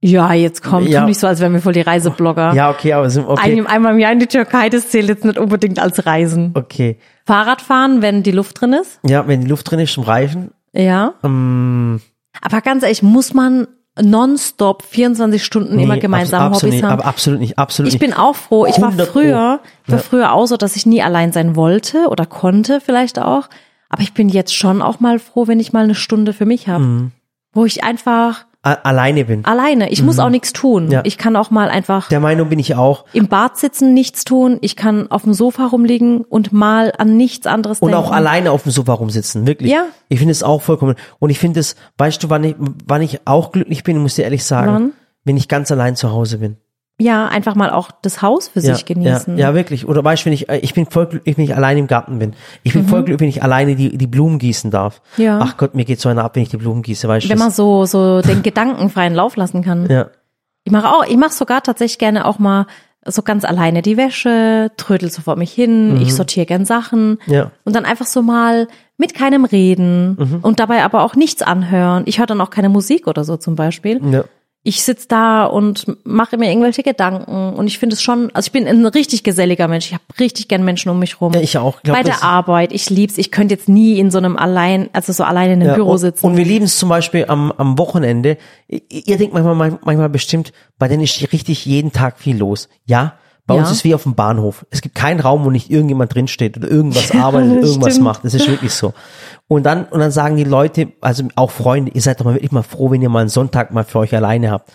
[0.00, 0.88] Ja, jetzt kommt.
[0.88, 1.04] Ja.
[1.04, 2.52] Nicht so, als wären wir voll die Reiseblogger.
[2.54, 3.58] Ja, okay, aber sind okay.
[3.58, 6.52] Ein, einmal im Jahr in die Türkei, das zählt jetzt nicht unbedingt als Reisen.
[6.54, 6.98] Okay.
[7.26, 9.00] Fahrradfahren, wenn die Luft drin ist.
[9.04, 10.52] Ja, wenn die Luft drin ist zum Reifen.
[10.72, 11.14] Ja.
[11.24, 12.00] Ähm,
[12.42, 13.66] Aber ganz ehrlich, muss man
[14.00, 17.02] nonstop 24 Stunden nee, immer gemeinsam abs- Hobbys nicht, haben?
[17.02, 18.00] absolut nicht, absolut Ich nicht.
[18.00, 18.64] bin auch froh.
[18.66, 19.20] Ich war 100 Pro.
[19.20, 23.18] früher, ich war früher auch so, dass ich nie allein sein wollte oder konnte vielleicht
[23.18, 23.48] auch.
[23.88, 26.68] Aber ich bin jetzt schon auch mal froh, wenn ich mal eine Stunde für mich
[26.68, 27.12] habe, Mhm.
[27.52, 29.44] wo ich einfach alleine bin.
[29.44, 30.86] alleine, ich muss auch nichts tun.
[30.86, 30.90] Mhm.
[30.92, 31.00] Ja.
[31.04, 33.04] Ich kann auch mal einfach Der Meinung bin ich auch.
[33.12, 34.58] im Bad sitzen, nichts tun.
[34.60, 38.04] Ich kann auf dem Sofa rumliegen und mal an nichts anderes Und denken.
[38.06, 39.70] auch alleine auf dem Sofa rumsitzen, wirklich.
[39.72, 39.84] Ja.
[40.08, 40.96] Ich finde es auch vollkommen.
[41.18, 42.56] Und ich finde es, weißt du, wann ich,
[42.86, 44.92] wann ich auch glücklich bin, muss ich dir ehrlich sagen, Wann?
[45.24, 46.56] wenn ich ganz allein zu Hause bin.
[47.00, 49.38] Ja, einfach mal auch das Haus für Ja, sich genießen.
[49.38, 49.86] Ja, ja, wirklich.
[49.86, 52.18] Oder weißt du, wenn ich, äh, ich bin voll glücklich, wenn ich allein im Garten
[52.18, 52.32] bin.
[52.64, 55.00] Ich bin voll glücklich, wenn ich alleine die, die Blumen gießen darf.
[55.16, 55.24] Mhm.
[55.24, 55.38] Ja.
[55.40, 57.30] Ach Gott, mir geht so einer ab, wenn ich die Blumen gieße, weißt du.
[57.30, 59.88] Wenn man so, so den Gedanken freien Lauf lassen kann.
[59.88, 60.08] ja.
[60.64, 62.66] Ich mache auch, ich mache sogar tatsächlich gerne auch mal
[63.06, 66.02] so ganz alleine die Wäsche, trödel so vor mich hin, Mhm.
[66.02, 67.52] ich sortiere gern Sachen Ja.
[67.64, 68.68] und dann einfach so mal
[68.98, 70.38] mit keinem reden Mhm.
[70.42, 72.02] und dabei aber auch nichts anhören.
[72.06, 73.98] Ich höre dann auch keine Musik oder so zum Beispiel.
[74.12, 74.24] Ja.
[74.68, 78.52] Ich sitz da und mache mir irgendwelche Gedanken und ich finde es schon, also ich
[78.52, 79.86] bin ein richtig geselliger Mensch.
[79.86, 81.32] Ich habe richtig gern Menschen um mich rum.
[81.32, 81.80] Ja, ich auch.
[81.82, 83.16] Glaub, Bei der Arbeit, ich lieb's.
[83.16, 85.92] Ich könnte jetzt nie in so einem allein, also so alleine in einem Ja, Büro
[85.92, 86.26] und, sitzen.
[86.26, 88.36] Und wir lieben es zum Beispiel am, am Wochenende.
[88.68, 92.68] Ihr, ihr denkt manchmal, manchmal bestimmt, bei denen ist richtig jeden Tag viel los.
[92.84, 93.14] Ja,
[93.48, 93.72] bei uns Ja.
[93.72, 94.64] ist wie auf dem Bahnhof.
[94.70, 98.04] Es gibt keinen Raum, wo nicht irgendjemand drinsteht oder irgendwas arbeitet, das irgendwas stimmt.
[98.04, 98.24] macht.
[98.24, 98.94] Das ist wirklich so.
[99.48, 102.52] Und dann, und dann sagen die Leute, also auch Freunde, ihr seid doch mal wirklich
[102.52, 104.70] mal froh, wenn ihr mal einen Sonntag mal für euch alleine habt.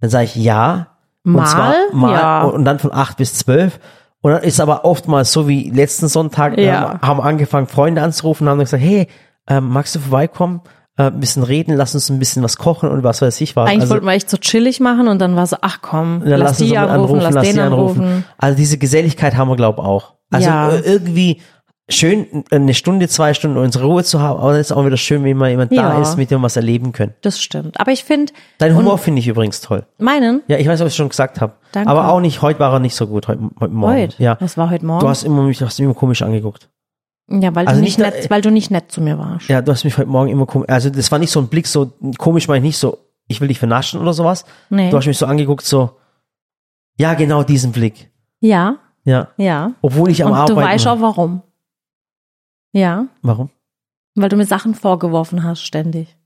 [0.00, 0.88] Dann sage ich ja.
[1.24, 1.40] Mal?
[1.40, 2.42] Und zwar mal Ja.
[2.44, 3.80] und dann von acht bis zwölf.
[4.20, 6.80] Und dann ist aber oftmals so wie letzten Sonntag, Ja.
[6.80, 9.08] haben, haben angefangen, Freunde anzurufen und haben gesagt, hey,
[9.48, 10.60] ähm, magst du vorbeikommen?
[10.98, 13.68] Äh, ein bisschen reden, lass uns ein bisschen was kochen und was weiß ich was.
[13.68, 16.58] Eigentlich also, wollten wir echt so chillig machen und dann war so, ach komm, lass,
[16.60, 18.24] uns die mal anrufen, lass den die anrufen.
[18.36, 20.14] Also diese Geselligkeit haben wir, glaube auch.
[20.30, 20.70] Also Ja.
[20.70, 21.40] äh, irgendwie
[21.88, 25.22] schön, eine Stunde, zwei Stunden unsere Ruhe zu haben, aber es ist auch wieder schön,
[25.24, 26.02] wenn mal jemand da Ja.
[26.02, 27.14] ist, mit dem wir was erleben können.
[27.22, 27.80] Das stimmt.
[27.80, 29.86] Aber ich finde, Dein Humor finde ich übrigens toll.
[29.98, 31.54] meinen, Ja, ich weiß, ob ich es schon gesagt habe.
[31.72, 31.88] Danke.
[31.88, 33.92] Aber auch nicht, heute war er nicht so gut, heute, heute Morgen.
[34.02, 34.36] heute, Ja.
[34.40, 35.00] was war heute Morgen?
[35.00, 36.68] Du hast immer mich, hast mich immer komisch angeguckt.
[37.30, 39.48] Ja, weil also du nicht nicht nett, weil du nicht nett zu mir warst.
[39.48, 41.66] Ja, du hast mich heute Morgen immer komisch, also das war nicht so ein Blick,
[41.66, 44.44] so komisch meine ich nicht so, ich will dich vernaschen oder sowas.
[44.70, 44.90] Nee.
[44.90, 45.90] Du hast mich so angeguckt, so,
[46.96, 48.10] ja, genau diesen Blick.
[48.40, 49.28] Ja, Ja.
[49.36, 49.72] ja.
[49.82, 50.92] Obwohl ich am Und du Arbeiten weißt war.
[50.94, 51.42] auch warum.
[52.72, 53.50] Ja, Warum?
[54.14, 56.16] weil du mir Sachen vorgeworfen hast ständig.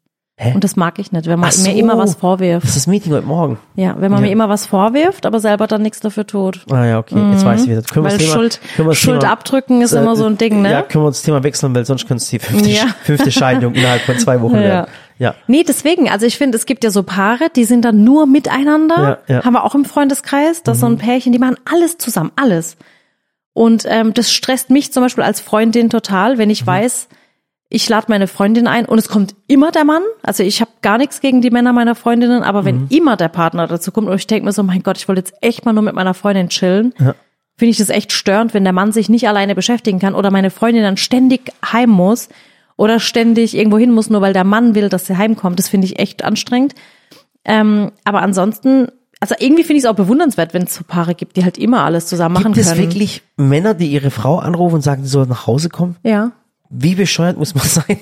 [0.43, 0.53] Hä?
[0.55, 1.69] Und das mag ich nicht, wenn man so.
[1.71, 2.65] mir immer was vorwirft.
[2.65, 3.59] Das ist das Meeting heute Morgen.
[3.77, 4.27] Ja, wenn man Ja.
[4.27, 6.65] mir immer was vorwirft, aber selber dann nichts dafür tut.
[6.71, 7.83] Ah ja, okay, jetzt weiß ich wieder.
[7.83, 8.13] Können wir Mhm.
[8.13, 10.63] Weil das Thema, Schuld, können wir Schuld Thema, abdrücken ist äh, immer so ein Ding,
[10.63, 10.71] ne?
[10.73, 12.87] Ja, können wir uns das Thema wechseln, weil sonst könnte es die fünfte, Ja.
[13.05, 14.61] fünfte Scheidung innerhalb von zwei Wochen Ja.
[14.61, 14.91] werden.
[15.19, 15.35] Ja.
[15.47, 19.21] Nee, deswegen, also ich finde, es gibt ja so Paare, die sind dann nur miteinander.
[19.29, 19.45] Ja, ja.
[19.45, 22.77] Haben wir auch im Freundeskreis, das ist so ein Pärchen, die machen alles zusammen, alles.
[23.53, 26.53] Und ähm, das stresst mich zum Beispiel als Freundin total, wenn Mhm.
[26.53, 27.09] ich weiß,
[27.75, 30.03] ich lade meine Freundin ein und es kommt immer der Mann.
[30.23, 32.67] Also ich habe gar nichts gegen die Männer meiner Freundinnen, aber Mhm.
[32.67, 35.21] wenn immer der Partner dazu kommt und ich denke mir so, mein Gott, ich wollte
[35.21, 37.15] jetzt echt mal nur mit meiner Freundin chillen, Ja.
[37.57, 40.51] finde ich das echt störend, wenn der Mann sich nicht alleine beschäftigen kann oder meine
[40.51, 42.29] Freundin dann ständig heim muss
[42.77, 45.59] oder ständig irgendwo hin muss, nur weil der Mann will, dass sie heimkommt.
[45.59, 46.75] Das finde ich echt anstrengend.
[47.45, 48.89] Ähm, aber ansonsten,
[49.21, 51.85] also irgendwie finde ich es auch bewundernswert, wenn es so Paare gibt, die halt immer
[51.85, 52.81] alles zusammen machen Gibt es können.
[52.83, 55.97] wirklich Männer, die ihre Frau anrufen und sagen, sie soll nach Hause kommen?
[56.03, 56.33] Ja.
[56.75, 57.99] Wie bescheuert muss man sein?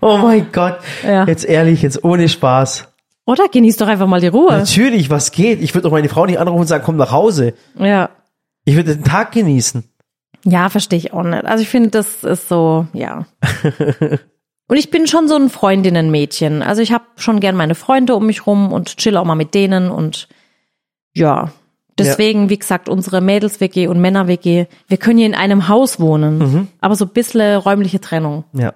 [0.00, 0.78] oh mein Gott.
[1.04, 1.24] Ja.
[1.26, 2.88] Jetzt ehrlich, jetzt ohne Spaß.
[3.24, 4.52] Oder genieß doch einfach mal die Ruhe.
[4.52, 5.62] Natürlich, was geht?
[5.62, 7.54] Ich würde doch meine Frau nicht anrufen und sagen, komm nach Hause.
[7.78, 8.10] Ja.
[8.64, 9.84] Ich würde den Tag genießen.
[10.44, 11.44] Ja, verstehe ich auch nicht.
[11.44, 13.26] Also ich finde, das ist so, ja.
[14.68, 16.62] Und ich bin schon so ein Freundinnenmädchen.
[16.62, 19.54] Also ich habe schon gern meine Freunde um mich rum und chill auch mal mit
[19.54, 20.26] denen und
[21.14, 21.52] ja.
[21.98, 26.94] Deswegen, wie gesagt, unsere Mädels-WG und Männer-WG, wir können hier in einem Haus wohnen, aber
[26.96, 28.44] so ein bisschen räumliche Trennung.
[28.52, 28.74] Ja.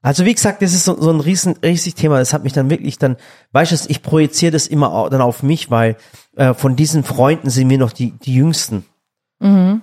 [0.00, 2.18] Also wie gesagt, das ist so, so ein riesen, riesig Thema.
[2.18, 3.16] Das hat mich dann wirklich dann,
[3.52, 5.96] weißt du, ich projiziere das immer au- dann auf mich, weil
[6.36, 8.84] äh, von diesen Freunden sind wir noch die, die Jüngsten.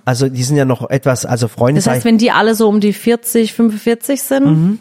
[0.04, 1.74] Also die sind ja noch etwas, also Freunde.
[1.80, 1.84] Mhm.
[1.84, 4.80] Das heißt, wenn die alle so um die 40, 45 sind,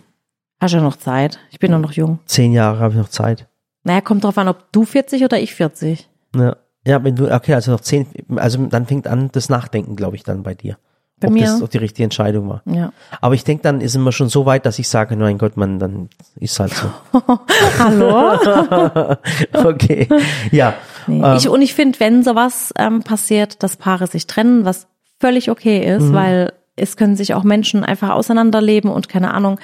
[0.60, 1.38] hast du ja noch Zeit.
[1.52, 2.18] Ich bin doch noch jung.
[2.26, 3.47] zehn Jahre habe ich noch Zeit.
[3.84, 6.10] Naja, kommt drauf an, ob du 40 oder ich 40.
[6.36, 6.56] Ja.
[6.86, 10.24] Ja, wenn du, okay, also noch zehn, also dann fängt an das Nachdenken, glaube ich,
[10.24, 10.78] dann bei dir.
[11.20, 11.44] Bei ob mir?
[11.44, 12.64] das ob die richtige Entscheidung war.
[12.66, 12.92] Ja.
[13.22, 15.78] Aber ich denke, dann ist immer schon so weit, dass ich sage, mein Gott, man,
[15.78, 16.92] dann ist halt so.
[17.80, 19.18] Hallo?
[19.54, 20.08] Okay.
[20.52, 20.74] Ja.
[21.08, 21.22] Nee.
[21.24, 24.88] Ähm, ich, und ich finde, wenn sowas ähm, passiert, dass Paare sich trennen, was
[25.20, 26.14] völlig okay ist, Mhm.
[26.14, 29.60] weil es können sich auch Menschen einfach auseinanderleben und keine Ahnung.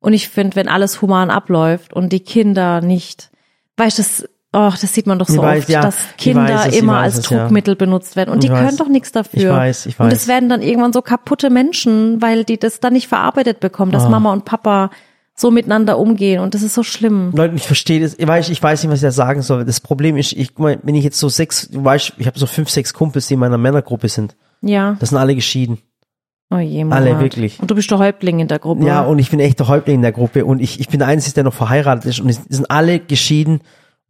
[0.00, 3.30] Und ich finde, wenn alles human abläuft und die Kinder nicht,
[3.76, 6.16] weißt du, das, oh, das sieht man doch so Ich weiß, oft, ja, dass ich
[6.16, 7.40] Kinder weiß ich immer als es, ja.
[7.40, 8.30] Druckmittel benutzt werden.
[8.30, 8.64] Und Ich die weiß.
[8.64, 9.40] können doch nichts dafür.
[9.40, 10.14] Ich weiß, ich Und weiß.
[10.14, 14.08] es werden dann irgendwann so kaputte Menschen, weil die das dann nicht verarbeitet bekommen, dass
[14.08, 14.90] Mama und Papa
[15.36, 16.40] so miteinander umgehen.
[16.40, 17.32] Und das ist so schlimm.
[17.34, 19.64] Leute, ich verstehe das, ich weiß, ich weiß nicht, was ich da sagen soll.
[19.64, 22.70] Das Problem ist, ich, wenn ich jetzt so sechs, du weißt, ich habe so fünf,
[22.70, 24.36] sechs Kumpels, die in meiner Männergruppe sind.
[24.62, 24.96] Ja.
[25.00, 25.78] Das sind alle geschieden.
[26.50, 27.00] Oh je, Murat.
[27.00, 27.58] Alle wirklich.
[27.60, 28.84] Und du bist der Häuptling in der Gruppe.
[28.86, 31.08] Ja, und ich bin echt der Häuptling in der Gruppe und ich, ich bin der
[31.08, 33.60] Einzige, der noch verheiratet ist und es sind alle geschieden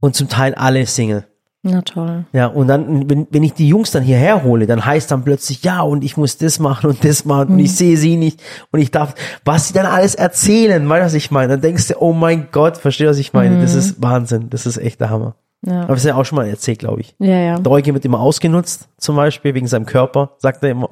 [0.05, 1.25] und zum Teil alle Single.
[1.63, 2.27] Na toll.
[2.35, 5.65] Ja, und dann, wenn, wenn ich die Jungs dann hierher hole, dann heißt dann plötzlich,
[5.65, 7.61] ja, und ich muss das machen und das machen und Mhm.
[7.65, 9.15] ich sehe sie nicht und ich darf,
[9.47, 11.49] was sie dann alles erzählen, weißt du, was ich meine?
[11.55, 13.63] Dann denkst du, oh mein Gott, verstehst du, was ich meine?
[13.63, 15.37] Das ist Wahnsinn, das ist echt der Hammer.
[15.65, 15.73] Mhm.
[15.73, 15.81] Ja.
[15.83, 17.15] Aber das ist ja auch schon mal erzählt, glaube ich.
[17.19, 17.59] Ja, ja.
[17.59, 20.89] Der Eugen wird immer ausgenutzt, zum Beispiel, wegen seinem Körper, sagt er immer.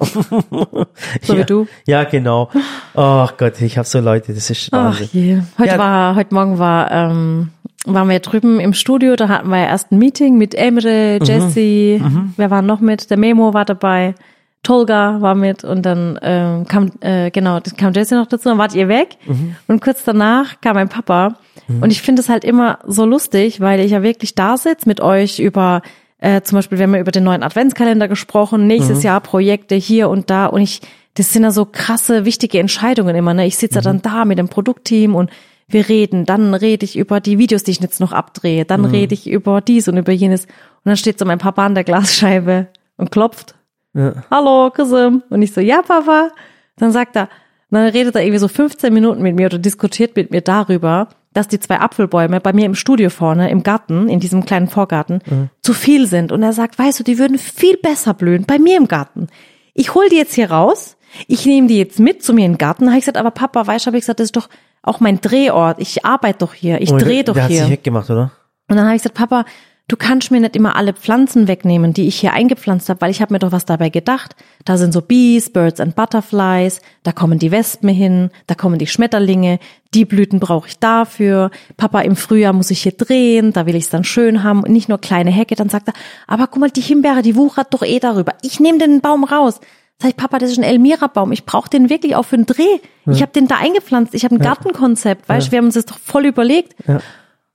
[1.21, 1.67] So ja, wie du.
[1.85, 2.49] Ja, genau.
[2.95, 5.09] Ach Gott, ich habe so Leute, das ist Ach Wahnsinn.
[5.11, 5.41] je.
[5.59, 5.77] Heute Ja.
[5.77, 7.49] war, heute Morgen war, ähm,
[7.85, 11.25] waren wir drüben im Studio, da hatten wir erst ein Meeting mit Emre, Mhm.
[11.25, 12.01] Jesse,
[12.37, 13.09] wer war noch mit?
[13.09, 14.15] Der Memo war dabei,
[14.63, 18.57] Tolga war mit und dann ähm, kam, äh, genau, das kam Jesse noch dazu, dann
[18.57, 19.17] wart ihr weg.
[19.25, 19.55] Mhm.
[19.67, 21.35] und kurz danach kam mein Papa.
[21.81, 24.99] Und ich finde es halt immer so lustig, weil ich ja wirklich da sitze mit
[24.99, 25.81] euch über
[26.19, 29.03] äh, zum Beispiel, wir haben ja über den neuen Adventskalender gesprochen, nächstes Mhm.
[29.03, 30.45] Jahr Projekte hier und da.
[30.45, 30.81] Und ich,
[31.15, 33.45] das sind ja so krasse, wichtige Entscheidungen immer, ne?
[33.45, 35.29] Ich sitze ja dann da mit dem Produktteam und
[35.67, 39.13] wir reden, dann rede ich über die Videos, die ich jetzt noch abdrehe, dann rede
[39.13, 40.45] ich über dies und über jenes.
[40.45, 40.51] Und
[40.85, 43.55] dann steht so mein Papa an der Glasscheibe und klopft.
[43.93, 44.13] Ja.
[44.31, 45.23] Hallo, Cousin.
[45.29, 46.29] Und ich so, ja, Papa.
[46.77, 47.29] Dann sagt er,
[47.69, 51.47] dann redet er irgendwie so 15 Minuten mit mir oder diskutiert mit mir darüber, dass
[51.47, 55.21] die zwei Apfelbäume bei mir im Studio vorne, im Garten, in diesem kleinen Vorgarten,
[55.61, 56.31] zu viel sind.
[56.31, 59.27] Und er sagt, weißt du, die würden viel besser blühen bei mir im Garten.
[59.73, 62.57] Ich hol die jetzt hier raus, ich nehme die jetzt mit zu mir in den
[62.57, 62.87] Garten.
[62.87, 64.49] Habe ich gesagt, aber Papa, weißt du, habe ich gesagt, das ist doch
[64.83, 65.79] auch mein Drehort.
[65.79, 67.61] Ich arbeite doch hier, ich Und drehe doch der hat hier.
[67.63, 68.31] sich weggemacht, oder?
[68.69, 69.45] Und dann habe ich gesagt, Papa,
[69.87, 73.21] du kannst mir nicht immer alle Pflanzen wegnehmen, die ich hier eingepflanzt habe, weil ich
[73.21, 74.35] habe mir doch was dabei gedacht.
[74.65, 78.87] Da sind so Bees, Birds and Butterflies, da kommen die Wespen hin, da kommen die
[78.87, 79.59] Schmetterlinge,
[79.93, 81.51] die Blüten brauche ich dafür.
[81.77, 84.71] Papa, im Frühjahr muss ich hier drehen, da will ich es dann schön haben und
[84.71, 85.55] nicht nur kleine Hecke.
[85.55, 85.93] Dann sagt er,
[86.27, 88.33] aber guck mal, die Himbeere, die wuchert doch eh darüber.
[88.41, 89.59] Ich nehme den Baum raus.
[89.99, 91.31] Sag ich, Papa, das ist ein Elmira-Baum.
[91.31, 92.79] Ich brauche den wirklich auch für einen Dreh.
[93.05, 94.13] Ich habe den da eingepflanzt.
[94.15, 95.29] Ich habe ein Gartenkonzept.
[95.29, 96.75] Weißt, du, wir haben uns das doch voll überlegt.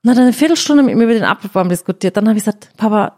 [0.09, 2.17] Und hat eine Viertelstunde mit mir über den Apfelbaum diskutiert.
[2.17, 3.15] Dann habe ich gesagt, Papa,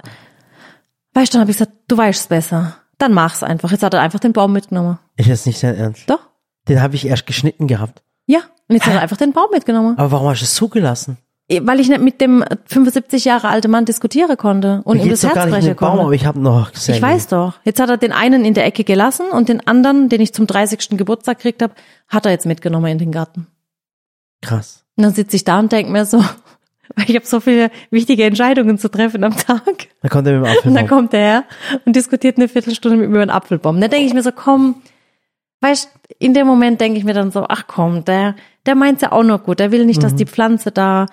[1.15, 2.79] weißt du, dann habe ich gesagt, du weißt es besser.
[2.99, 3.71] Dann mach's einfach.
[3.71, 4.99] Jetzt hat er einfach den Baum mitgenommen.
[5.15, 6.11] Ich das nicht sehr ernst.
[6.11, 6.19] Doch?
[6.69, 8.03] Den habe ich erst geschnitten gehabt.
[8.27, 8.41] Ja.
[8.67, 9.97] Und jetzt hat er einfach den Baum mitgenommen.
[9.99, 11.19] Aber warum hast du es zugelassen?
[11.49, 15.49] Weil ich nicht mit dem 75 Jahre alten Mann diskutieren konnte und ihm das Herz
[15.49, 16.17] brechen den Baum, aber konnte.
[16.17, 16.97] ich habe noch gesehen.
[16.97, 17.55] Ich weiß doch.
[17.63, 20.49] Jetzt hat er den einen in der Ecke gelassen und den anderen, den ich zum
[20.49, 20.97] 30.
[20.99, 21.73] Geburtstag gekriegt habe,
[22.09, 23.47] hat er jetzt mitgenommen in den Garten.
[24.43, 24.85] Krass.
[24.97, 26.25] Und dann sitze ich da und denke mir so,
[26.97, 29.89] weil ich habe so viele wichtige Entscheidungen zu treffen am Tag.
[30.03, 30.89] Da kommt er mit dem Und dann Apfelbaum.
[30.89, 31.45] kommt er her
[31.85, 33.81] und diskutiert eine Viertelstunde mit mir über einen Apfelbaum.
[33.81, 34.77] Da denke ich mir so, komm,
[35.61, 38.35] weißt, in dem Moment denke ich mir dann so, ach komm, der,
[38.67, 39.61] der meint's ja auch noch gut.
[39.61, 40.03] Der will nicht, Mhm.
[40.03, 41.07] dass die Pflanze da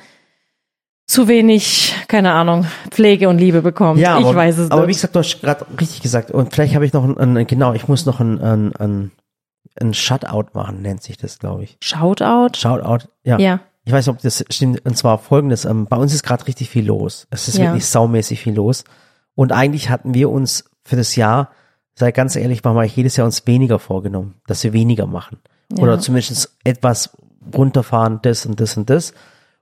[1.05, 3.99] zu wenig, keine Ahnung, Pflege und Liebe bekommt.
[3.99, 4.97] Ja, aber, ich weiß es aber wie nicht.
[4.97, 6.31] gesagt, du hast gerade richtig gesagt.
[6.31, 9.11] Und vielleicht habe ich noch ein, ein, genau, ich muss noch ein, ein, ein,
[9.79, 11.77] ein Shutout machen, nennt sich das, glaube ich.
[11.81, 12.57] Shoutout?
[12.57, 13.37] Shoutout, ja.
[13.39, 13.59] Ja.
[13.87, 14.85] Ich weiß nicht, ob das stimmt.
[14.85, 15.63] Und zwar folgendes.
[15.63, 17.25] Ähm, bei uns ist gerade richtig viel los.
[17.29, 17.67] Es ist Ja.
[17.67, 18.83] wirklich saumäßig viel los.
[19.33, 21.51] Und eigentlich hatten wir uns für das Jahr,
[21.95, 25.37] sei ganz ehrlich, machen wir jedes Jahr uns weniger vorgenommen, dass wir weniger machen.
[25.71, 25.83] Ja.
[25.83, 27.11] Oder zumindest etwas
[27.55, 29.13] runterfahren, das und das und das.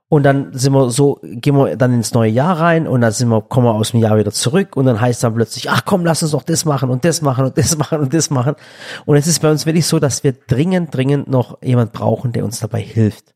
[0.08, 3.28] Und dann sind wir so, gehen wir dann ins neue Jahr rein und dann sind
[3.28, 6.04] wir, kommen wir aus dem Jahr wieder zurück und dann heißt dann plötzlich, ach komm,
[6.04, 8.56] lass uns doch das machen und das machen und das machen und das machen.
[9.04, 12.44] Und es ist bei uns wirklich so, dass wir dringend, dringend noch jemand brauchen, der
[12.44, 13.35] uns dabei hilft.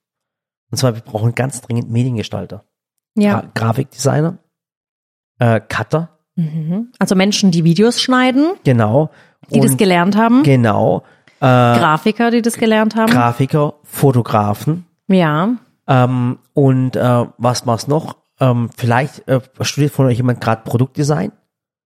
[0.71, 2.64] Und zwar, wir brauchen ganz dringend Mediengestalter.
[3.16, 3.41] Ja.
[3.41, 4.39] Gra Grafikdesigner,
[5.39, 6.93] äh, Cutter, Mhm.
[6.99, 9.11] Also Menschen, die Videos schneiden, genau.
[9.53, 10.43] die das gelernt haben.
[10.43, 11.03] Genau.
[11.41, 13.11] Äh, Grafiker, die das gelernt haben.
[13.11, 15.57] Grafiker, Fotografen, ja.
[15.87, 18.16] Ähm, und äh, was war's noch?
[18.39, 21.33] Ähm, vielleicht äh, studiert von euch jemand gerade Produktdesign.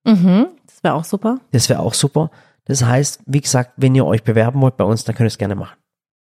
[0.04, 0.48] Mhm.
[0.66, 1.38] Das wäre auch super.
[1.52, 2.30] Das wäre auch super.
[2.66, 5.38] Das heißt, wie gesagt, wenn ihr euch bewerben wollt bei uns, dann könnt ihr es
[5.38, 5.76] gerne machen.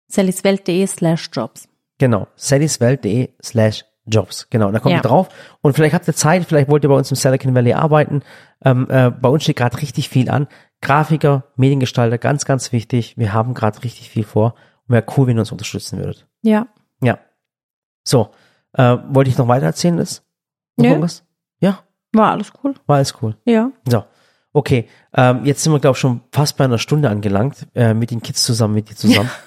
[0.07, 1.67] sallyswelt.de slash jobs.
[1.97, 2.27] Genau.
[2.35, 4.47] sallyswelt.de slash jobs.
[4.49, 4.71] Genau.
[4.71, 4.99] Da kommt Ja.
[4.99, 5.29] ihr drauf.
[5.61, 8.21] Und vielleicht habt ihr Zeit, vielleicht wollt ihr bei uns im Silicon Valley arbeiten.
[8.63, 10.47] Ähm, äh, bei uns steht gerade richtig viel an.
[10.81, 13.17] Grafiker, Mediengestalter, ganz, ganz wichtig.
[13.17, 14.53] Wir haben gerade richtig viel vor.
[14.87, 16.27] Und wäre cool, wenn ihr uns unterstützen würdet.
[16.43, 16.67] Ja.
[17.01, 17.17] Ja.
[18.03, 18.29] So.
[18.73, 20.21] Äh, wollte ich noch weiter erzählen, das?
[20.77, 21.23] Noch irgendwas?
[21.61, 21.79] Ja,
[22.13, 22.73] War alles cool.
[22.85, 23.37] war alles cool.
[23.45, 23.71] Ja.
[23.87, 24.03] So,
[24.51, 24.89] okay.
[25.15, 28.21] Ähm, jetzt sind wir, glaube ich, schon fast bei einer Stunde angelangt, äh, mit den
[28.21, 29.29] Kids zusammen, mit dir zusammen.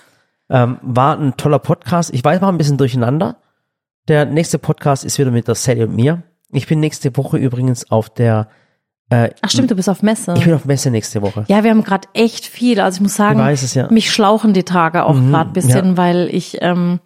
[0.50, 2.12] ähm, war ein toller Podcast.
[2.12, 3.36] Ich weiß, war ein bisschen durcheinander.
[4.08, 6.22] Der nächste Podcast ist wieder mit der Sally und mir.
[6.50, 8.48] Ich bin nächste Woche übrigens auf der,
[9.10, 10.34] äh, Ach stimmt, du bist auf Messe.
[10.36, 11.44] ich bin auf Messe nächste Woche.
[11.48, 12.80] Ja, wir haben gerade echt viel.
[12.80, 13.88] Also ich muss sagen, Ich weiß es, ja.
[13.90, 17.00] mich schlauchen die Tage auch Mhm, gerade ein bisschen, weil ich ähm,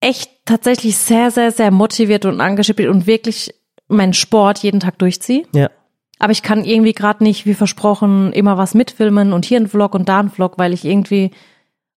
[0.00, 2.38] echt tatsächlich sehr, sehr, sehr motiviert und
[2.76, 3.54] bin und wirklich
[3.88, 5.44] meinen Sport jeden Tag durchziehe.
[5.54, 5.70] Ja.
[6.18, 9.94] Aber ich kann irgendwie gerade nicht, wie versprochen, immer was mitfilmen und hier ein Vlog
[9.94, 11.30] und da ein Vlog, weil ich irgendwie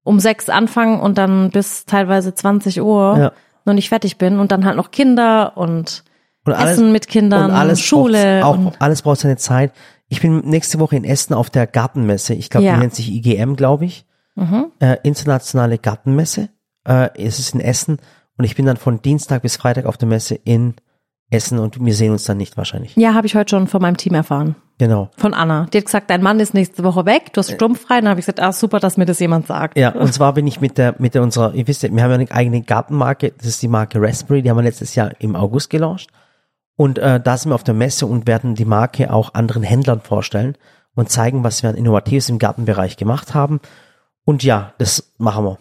[0.04, 3.32] um sechs anfange und dann bis teilweise 20 Uhr Ja.
[3.66, 6.04] noch nicht fertig bin und dann halt noch Kinder und,
[6.46, 9.72] Und Essen mit Kindern, und alles Schule auch und- alles braucht seine Zeit.
[10.08, 12.34] Ich bin nächste Woche in Essen auf der Gartenmesse.
[12.34, 12.72] Ich glaube, Ja.
[12.74, 12.76] Mhm.
[12.78, 14.06] die nennt sich IGM, glaube ich.
[14.80, 16.48] Äh, internationale Gartenmesse.
[16.88, 17.98] Äh, es ist in Essen
[18.38, 20.76] und ich bin dann von Dienstag bis Freitag auf der Messe in
[21.32, 22.96] Essen und wir sehen uns dann nicht wahrscheinlich.
[22.96, 24.56] Ja, habe ich heute schon von meinem Team erfahren.
[24.80, 25.10] Genau.
[25.18, 25.68] Von Anna.
[25.72, 28.00] Die hat gesagt, dein Mann ist nächste Woche weg, du hast sturmfrei.
[28.00, 29.78] Dann habe ich gesagt, ah, super, dass mir das jemand sagt.
[29.78, 32.10] Ja, und zwar bin ich mit der, mit der unserer, ihr wisst ja, wir haben
[32.12, 35.36] ja eine eigene Gartenmarke, das ist die Marke Raspberry, die haben wir letztes Jahr im
[35.36, 36.08] August gelauncht.
[36.76, 40.00] Und äh, da sind wir auf der Messe und werden die Marke auch anderen Händlern
[40.00, 40.56] vorstellen
[40.96, 43.60] und zeigen, was wir an Innovatives im Gartenbereich gemacht haben.
[44.24, 45.58] Und ja, das machen wir.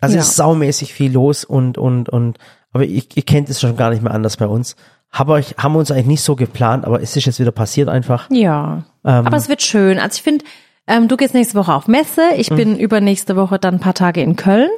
[0.00, 0.20] Also Ja.
[0.20, 2.38] es ist saumäßig viel los und, und, und,
[2.72, 4.74] aber ich, ihr kennt es schon gar nicht mehr anders bei uns.
[5.10, 7.88] Aber ich, haben wir uns eigentlich nicht so geplant, aber es ist jetzt wieder passiert
[7.88, 8.28] einfach.
[8.30, 8.84] Ja.
[9.04, 9.98] Ähm, Aber es wird schön.
[9.98, 10.44] Also ich finde,
[10.86, 12.22] ähm, du gehst nächste Woche auf Messe.
[12.36, 12.56] Ich Mhm.
[12.56, 14.70] bin übernächste Woche dann ein paar Tage in Köln.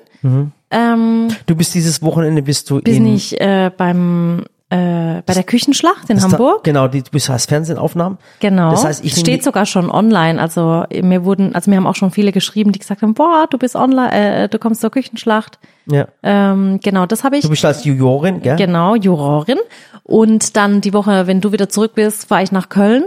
[0.71, 5.43] Ähm, Du bist dieses Wochenende bist du bin in ich äh, beim äh, bei der
[5.43, 6.63] Küchenschlacht in das da- Hamburg.
[6.65, 8.19] Genau, die, du bist als Fernsehaufnahmen.
[8.39, 8.71] Genau.
[8.71, 10.41] Das heißt, ich nehme steht sogar schon online.
[10.41, 13.59] Also mir wurden, also mir haben auch schon viele geschrieben, die gesagt haben, boah, du
[13.59, 15.59] bist online, äh, du kommst zur Küchenschlacht.
[15.87, 16.07] Ja.
[16.23, 17.43] Ähm, genau, das habe ich.
[17.43, 18.57] Du bist als Jurorin, gell?
[18.57, 19.59] Genau, Jurorin.
[20.05, 23.03] Und dann die Woche, wenn du wieder zurück bist, fahre ich nach Köln.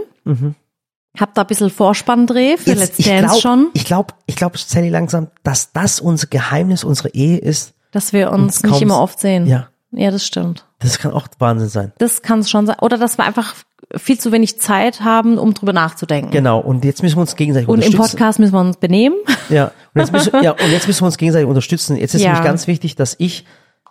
[1.18, 2.94] Hab da ein bisschen Vorspanndreh für Let's Mhm.
[2.98, 7.10] ich Dance glaub, schon, Ich glaube, ich glaube, Sally langsam, dass das unser Geheimnis, unsere
[7.10, 7.72] Ehe ist.
[7.92, 9.46] dass wir uns nicht immer oft sehen.
[9.46, 9.68] Ja.
[9.92, 10.66] Ja, das stimmt.
[10.84, 11.92] Das kann auch Wahnsinn sein.
[11.98, 12.76] Das kann es schon sein.
[12.80, 13.54] Oder dass wir einfach
[13.96, 16.30] viel zu wenig Zeit haben, um drüber nachzudenken.
[16.30, 16.60] Genau.
[16.60, 18.10] Und jetzt müssen wir uns gegenseitig Und im unterstützen.
[18.16, 19.16] Podcast müssen wir uns benehmen.
[19.48, 19.72] Ja.
[19.94, 20.52] Und jetzt müssen, ja.
[20.52, 21.96] Und jetzt müssen wir uns gegenseitig unterstützen.
[21.96, 22.28] Jetzt ist Ja.
[22.30, 23.44] nämlich ganz wichtig, dass ich,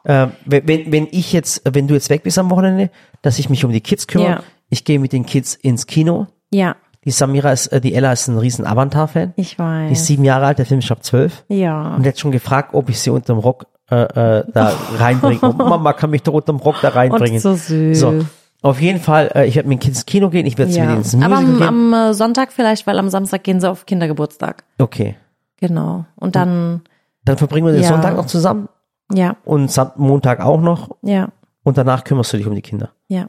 [0.06, 2.90] äh, wenn, wenn ich jetzt, wenn du jetzt weg bist am Wochenende,
[3.22, 4.30] dass ich mich um die Kids kümmere.
[4.30, 4.44] Ja.
[4.70, 6.28] Ich gehe mit den Kids ins Kino.
[6.52, 6.76] Ja,
[7.06, 9.34] Die Samira ist, äh, die Ella ist ein riesen Avatar-Fan.
[9.36, 10.06] ich Die ist weiß.
[10.08, 11.44] sieben Jahre alt, der Film ist ab zwölf.
[11.50, 11.96] Ja.
[11.96, 13.96] Und hat schon gefragt, ob ich sie unterm Rock äh,
[14.40, 15.40] äh, da reinbringe.
[15.42, 17.36] Oh, Mama kann mich doch unterm Rock da reinbringen.
[17.36, 18.00] Und so süß.
[18.00, 18.26] So,
[18.62, 20.78] auf jeden Fall, äh, ich werde mit dem Kind ins Kino gehen, ich werde mit
[20.78, 20.86] Ja.
[20.86, 21.94] denen ins Aber Musical am, gehen.
[21.94, 24.64] am äh, Sonntag vielleicht, weil am Samstag gehen sie auf Kindergeburtstag.
[24.80, 25.16] Okay.
[25.60, 26.06] Genau.
[26.16, 26.82] Und dann,
[27.26, 27.90] Dann verbringen wir den Ja.
[27.90, 28.70] Sonntag noch zusammen
[29.14, 31.28] ja, und Montag auch noch ja,
[31.64, 32.90] und danach kümmerst du dich um die Kinder.
[33.10, 33.28] ja.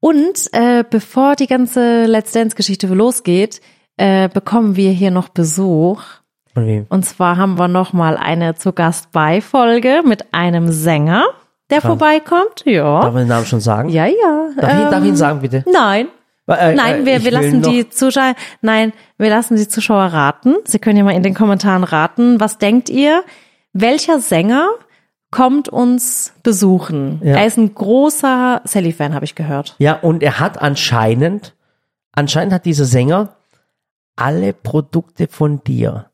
[0.00, 3.60] Und äh, bevor die ganze Let's Dance-Geschichte losgeht,
[3.96, 6.02] äh, bekommen wir hier noch Besuch.
[6.54, 11.24] Und zwar haben wir noch mal eine zu Gast bei Folge mit einem Sänger,
[11.70, 12.60] der vorbeikommt.
[12.60, 13.00] Darf Ja.
[13.04, 13.88] man den Namen schon sagen?
[13.88, 14.48] Ja, ja.
[14.56, 15.64] Darf, ich, ähm, darf ich ihn sagen, bitte?
[15.72, 16.08] Nein.
[16.48, 20.06] Äh, äh, Nein, wir, ich wir will lassen die Zuschauer, nein, wir lassen die Zuschauer
[20.06, 20.56] raten.
[20.64, 22.40] Sie können ja mal in den Kommentaren raten.
[22.40, 23.22] Was denkt ihr?
[23.72, 24.68] Welcher Sänger
[25.30, 27.20] kommt uns besuchen?
[27.24, 27.36] Ja.
[27.36, 29.76] Er ist ein großer Sally-Fan, habe ich gehört.
[29.78, 31.54] Ja, und er hat anscheinend,
[32.12, 33.36] anscheinend hat dieser Sänger
[34.16, 36.10] alle Produkte von dir.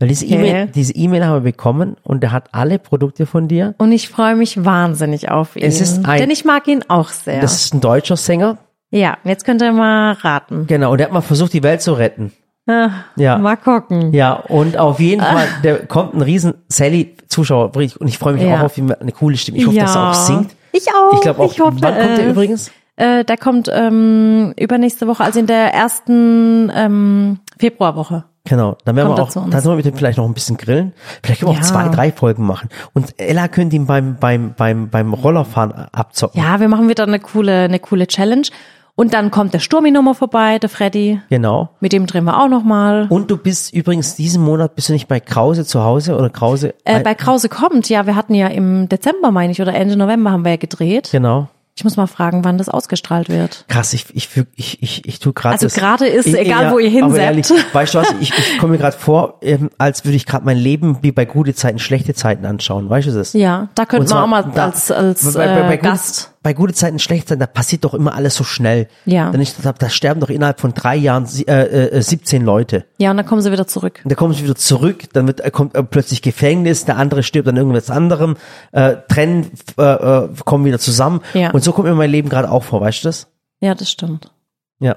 [0.00, 0.34] Weil diese Okay.
[0.36, 3.74] E-Mail, diese E-Mail haben wir bekommen und er hat alle Produkte von dir.
[3.78, 5.64] Und ich freue mich wahnsinnig auf ihn.
[5.64, 7.40] Es ist ein- denn ich mag ihn auch sehr.
[7.40, 8.58] Das ist ein deutscher Sänger.
[8.90, 10.66] ja, jetzt könnt ihr mal raten.
[10.68, 12.32] Genau, und der hat mal versucht, die Welt zu retten.
[12.66, 13.38] Ah, Ja.
[13.38, 14.12] Mal gucken.
[14.12, 18.58] Ja, und auf jeden Fall, der kommt ein riesen Sally-Zuschauer und ich freue mich Ja.
[18.60, 19.58] auch auf ihn, eine coole Stimme.
[19.58, 20.54] Ich hoffe, dass er auch singt.
[20.72, 21.14] Ich auch.
[21.14, 22.30] Ich glaube auch, Ich hoffe, wann kommt er es.
[22.30, 22.70] übrigens?
[22.96, 28.24] Äh, der kommt ähm, übernächste Woche, also in der ersten ähm, Februarwoche.
[28.48, 30.56] Genau, dann werden Kommt wir auch, dann sollen wir mit dem vielleicht noch ein bisschen
[30.56, 30.92] grillen.
[31.22, 31.68] Vielleicht können wir auch Ja.
[31.68, 32.68] zwei, drei Folgen machen.
[32.94, 36.40] Und Ella könnte ihn beim, beim, beim, beim Rollerfahren abzocken.
[36.42, 38.46] Ja, wir machen wieder eine coole, eine coole Challenge.
[38.94, 41.20] Und dann kommt der Sturmi nochmal vorbei, der Freddy.
[41.30, 41.68] Genau.
[41.78, 43.06] Mit dem drehen wir auch nochmal.
[43.10, 46.74] Und du bist übrigens diesen Monat, bist du nicht bei Krause zu Hause oder Krause?
[46.84, 50.32] Äh, bei Krause kommt, ja, wir hatten ja im Dezember, meine ich, oder Ende November
[50.32, 51.10] haben wir ja gedreht.
[51.12, 51.46] genau.
[51.78, 53.64] Ich muss mal fragen, wann das ausgestrahlt wird.
[53.68, 55.52] Krass, ich, ich, ich, ich, ich tu gerade.
[55.62, 58.96] Also gerade ist, egal wo ihr ehrlich, weißt du was, ich, ich komme mir gerade
[58.98, 62.90] vor, ähm, als würde ich gerade mein Leben wie bei gute Zeiten, schlechte Zeiten anschauen.
[62.90, 63.32] Weißt du das?
[63.32, 66.32] Ja, da könnten wir auch mal da- als, als bei, bei, bei, äh, Gast.
[66.42, 68.88] Bei gute Zeiten, schlechte Zeiten, da passiert doch immer alles so schnell.
[69.04, 69.30] Ja.
[69.30, 72.84] Dann ich, da, da sterben doch innerhalb von drei Jahren äh, äh, 17 Leute.
[72.98, 74.00] Ja, und dann kommen sie wieder zurück.
[74.04, 77.22] Und da kommen sie wieder zurück, dann wird, äh, kommt äh, plötzlich Gefängnis, der andere
[77.22, 78.36] stirbt an irgendwas anderem,
[78.72, 81.20] äh, trennen, äh, äh, kommen wieder zusammen.
[81.34, 81.50] Ja.
[81.50, 83.28] Und so kommt mir mein Leben gerade auch vor, weißt du das?
[83.60, 84.32] Ja, das stimmt.
[84.78, 84.96] Ja.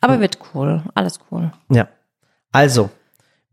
[0.00, 0.82] Aber wird cool.
[0.94, 1.52] Alles cool.
[1.70, 1.88] Ja.
[2.50, 2.90] Also,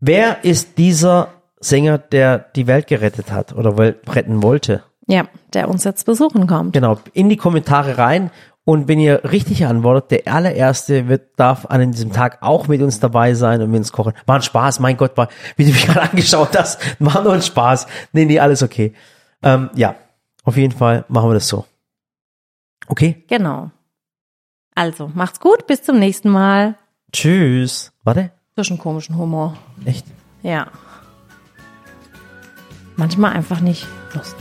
[0.00, 1.28] wer ist dieser
[1.60, 4.82] Sänger, der die Welt gerettet hat oder retten wollte?
[5.10, 6.72] Ja, der uns jetzt besuchen kommt.
[6.72, 8.30] Genau, in die Kommentare rein.
[8.64, 13.00] Und wenn ihr richtig antwortet, der allererste wird, darf an diesem Tag auch mit uns
[13.00, 14.12] dabei sein und mit uns kochen.
[14.26, 17.42] War ein Spaß, mein Gott, war, wie du mich gerade angeschaut hast, war nur ein
[17.42, 17.88] Spaß.
[18.12, 18.94] Nee, nee, alles okay.
[19.42, 19.96] Ähm, ja,
[20.44, 21.64] auf jeden Fall machen wir das so.
[22.86, 23.24] Okay?
[23.28, 23.70] Genau.
[24.76, 26.76] Also, macht's gut, bis zum nächsten Mal.
[27.12, 27.92] Tschüss.
[28.04, 28.30] Warte.
[28.54, 29.56] Zwischen komischen Humor.
[29.84, 30.06] Echt?
[30.42, 30.68] Ja.
[32.96, 34.36] Manchmal einfach nicht Lust.